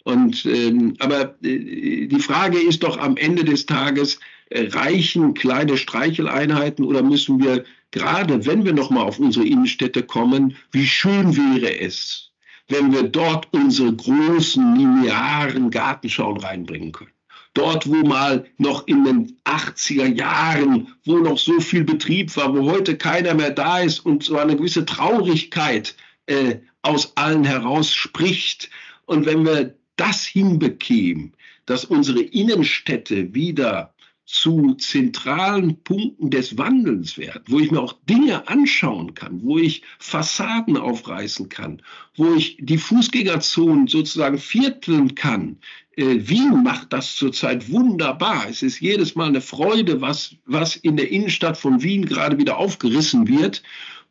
Und, 0.04 0.46
ähm, 0.46 0.96
aber 1.00 1.36
äh, 1.44 2.08
die 2.08 2.20
Frage 2.20 2.60
ist 2.60 2.84
doch 2.84 2.98
am 2.98 3.18
Ende 3.18 3.44
des 3.44 3.65
Tages, 3.65 4.20
äh, 4.50 4.68
reichen 4.70 5.34
kleine 5.34 5.78
Streicheleinheiten 5.78 6.86
oder 6.86 7.02
müssen 7.04 7.41
wir 7.41 7.63
gerade, 7.91 8.45
wenn 8.45 8.65
wir 8.65 8.74
nochmal 8.74 9.06
auf 9.06 9.19
unsere 9.19 9.45
Innenstädte 9.45 10.04
kommen, 10.04 10.58
wie 10.71 10.86
schön 10.86 11.36
wäre 11.36 11.80
es, 11.80 12.32
wenn 12.67 12.91
wir 12.91 13.04
dort 13.04 13.48
unsere 13.54 13.93
großen 13.93 14.76
linearen 14.76 15.69
Gartenschauen 15.69 16.38
reinbringen 16.38 16.91
können. 16.91 17.12
Dort, 17.54 17.88
wo 17.88 17.95
mal 18.06 18.45
noch 18.58 18.86
in 18.86 19.06
den 19.06 19.38
80er 19.45 20.13
Jahren, 20.13 20.93
wo 21.06 21.19
noch 21.19 21.38
so 21.38 21.62
viel 21.62 21.86
Betrieb 21.86 22.36
war, 22.36 22.54
wo 22.54 22.69
heute 22.69 22.98
keiner 22.98 23.34
mehr 23.34 23.52
da 23.52 23.80
ist 23.80 24.00
und 24.06 24.24
so 24.24 24.38
eine 24.38 24.58
gewisse 24.58 24.86
Traurigkeit 24.86 25.95
äh, 26.26 26.58
aus 26.82 27.15
allen 27.15 27.45
heraus 27.45 27.93
spricht. 27.93 28.69
Und 29.06 29.26
wenn 29.26 29.45
wir 29.45 29.74
das 29.95 30.26
hinbekämen, 30.26 31.34
dass 31.65 31.86
unsere 31.86 32.21
Innenstädte 32.21 33.34
wieder 33.34 33.94
zu 34.26 34.74
zentralen 34.74 35.84
Punkten 35.84 36.32
des 36.32 36.58
Wandelns 36.58 37.18
werden, 37.18 37.44
wo 37.48 37.60
ich 37.60 37.70
mir 37.70 37.80
auch 37.80 37.94
Dinge 38.10 38.48
anschauen 38.48 39.14
kann, 39.14 39.44
wo 39.44 39.60
ich 39.60 39.84
Fassaden 40.00 40.78
aufreißen 40.78 41.48
kann, 41.48 41.82
wo 42.16 42.34
ich 42.34 42.58
die 42.60 42.80
Fußgängerzonen 42.80 43.88
sozusagen 43.88 44.40
vierteln 44.40 45.14
kann. 45.14 45.58
Äh, 45.96 46.28
Wien 46.28 46.64
macht 46.64 46.92
das 46.92 47.16
zurzeit 47.16 47.70
wunderbar. 47.70 48.48
Es 48.50 48.64
ist 48.64 48.80
jedes 48.80 49.16
Mal 49.16 49.28
eine 49.28 49.42
Freude, 49.42 50.02
was, 50.02 50.36
was 50.46 50.76
in 50.76 50.98
der 50.98 51.12
Innenstadt 51.12 51.58
von 51.58 51.84
Wien 51.84 52.06
gerade 52.06 52.40
wieder 52.40 52.58
aufgerissen 52.58 53.28
wird. 53.28 53.62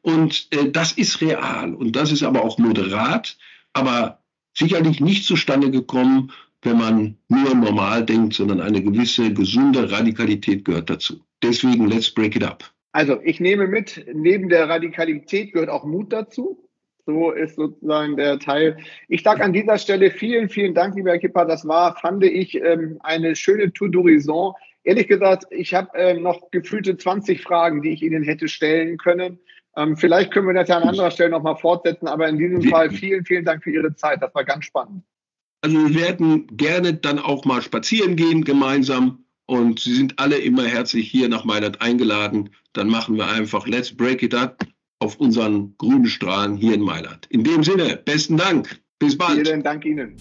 Und 0.00 0.46
äh, 0.50 0.70
das 0.70 0.92
ist 0.92 1.20
real 1.22 1.74
und 1.74 1.96
das 1.96 2.12
ist 2.12 2.22
aber 2.22 2.44
auch 2.44 2.58
moderat, 2.58 3.36
aber 3.72 4.20
sicherlich 4.56 5.00
nicht 5.00 5.24
zustande 5.24 5.72
gekommen 5.72 6.30
wenn 6.64 6.78
man 6.78 7.18
nur 7.28 7.54
normal 7.54 8.04
denkt, 8.04 8.34
sondern 8.34 8.60
eine 8.60 8.82
gewisse 8.82 9.32
gesunde 9.32 9.90
Radikalität 9.90 10.64
gehört 10.64 10.90
dazu. 10.90 11.20
Deswegen, 11.42 11.88
let's 11.88 12.10
break 12.10 12.36
it 12.36 12.44
up. 12.44 12.64
Also 12.92 13.20
ich 13.24 13.40
nehme 13.40 13.66
mit, 13.66 14.06
neben 14.12 14.48
der 14.48 14.68
Radikalität 14.68 15.52
gehört 15.52 15.68
auch 15.68 15.84
Mut 15.84 16.12
dazu. 16.12 16.68
So 17.06 17.32
ist 17.32 17.56
sozusagen 17.56 18.16
der 18.16 18.38
Teil. 18.38 18.78
Ich 19.08 19.22
sage 19.22 19.44
an 19.44 19.52
dieser 19.52 19.76
Stelle 19.76 20.10
vielen, 20.10 20.48
vielen 20.48 20.74
Dank, 20.74 20.94
lieber 20.96 21.10
Herr 21.10 21.18
Kipper. 21.18 21.44
Das 21.44 21.68
war, 21.68 21.96
fand 21.96 22.24
ich, 22.24 22.54
ähm, 22.54 22.98
eine 23.02 23.36
schöne 23.36 23.72
Tour 23.72 23.88
d'horizon. 23.88 24.54
Ehrlich 24.84 25.08
gesagt, 25.08 25.44
ich 25.50 25.74
habe 25.74 25.90
ähm, 25.94 26.22
noch 26.22 26.50
gefühlte 26.50 26.96
20 26.96 27.42
Fragen, 27.42 27.82
die 27.82 27.90
ich 27.90 28.02
Ihnen 28.02 28.22
hätte 28.22 28.48
stellen 28.48 28.96
können. 28.96 29.38
Ähm, 29.76 29.96
vielleicht 29.96 30.32
können 30.32 30.46
wir 30.46 30.54
das 30.54 30.68
ja 30.68 30.78
an 30.78 30.88
anderer 30.88 31.10
Stelle 31.10 31.30
nochmal 31.30 31.56
fortsetzen, 31.56 32.06
aber 32.06 32.28
in 32.28 32.38
diesem 32.38 32.62
Fall 32.62 32.90
vielen, 32.90 33.24
vielen 33.24 33.44
Dank 33.44 33.64
für 33.64 33.70
Ihre 33.70 33.94
Zeit. 33.96 34.22
Das 34.22 34.34
war 34.34 34.44
ganz 34.44 34.64
spannend. 34.64 35.02
Also 35.64 35.78
wir 35.78 35.94
werden 35.94 36.46
gerne 36.58 36.92
dann 36.92 37.18
auch 37.18 37.46
mal 37.46 37.62
spazieren 37.62 38.16
gehen 38.16 38.44
gemeinsam 38.44 39.24
und 39.46 39.80
Sie 39.80 39.94
sind 39.94 40.18
alle 40.18 40.36
immer 40.36 40.64
herzlich 40.64 41.10
hier 41.10 41.26
nach 41.30 41.46
Mailand 41.46 41.80
eingeladen. 41.80 42.50
Dann 42.74 42.88
machen 42.88 43.16
wir 43.16 43.28
einfach 43.28 43.66
Let's 43.66 43.90
Break 43.90 44.22
It 44.22 44.34
Up 44.34 44.62
auf 44.98 45.16
unseren 45.16 45.74
grünen 45.78 46.04
Strahlen 46.04 46.58
hier 46.58 46.74
in 46.74 46.82
Mailand. 46.82 47.24
In 47.30 47.44
dem 47.44 47.64
Sinne, 47.64 47.98
besten 48.04 48.36
Dank. 48.36 48.78
Bis 48.98 49.16
bald. 49.16 49.48
Vielen 49.48 49.62
Dank 49.62 49.86
Ihnen. 49.86 50.16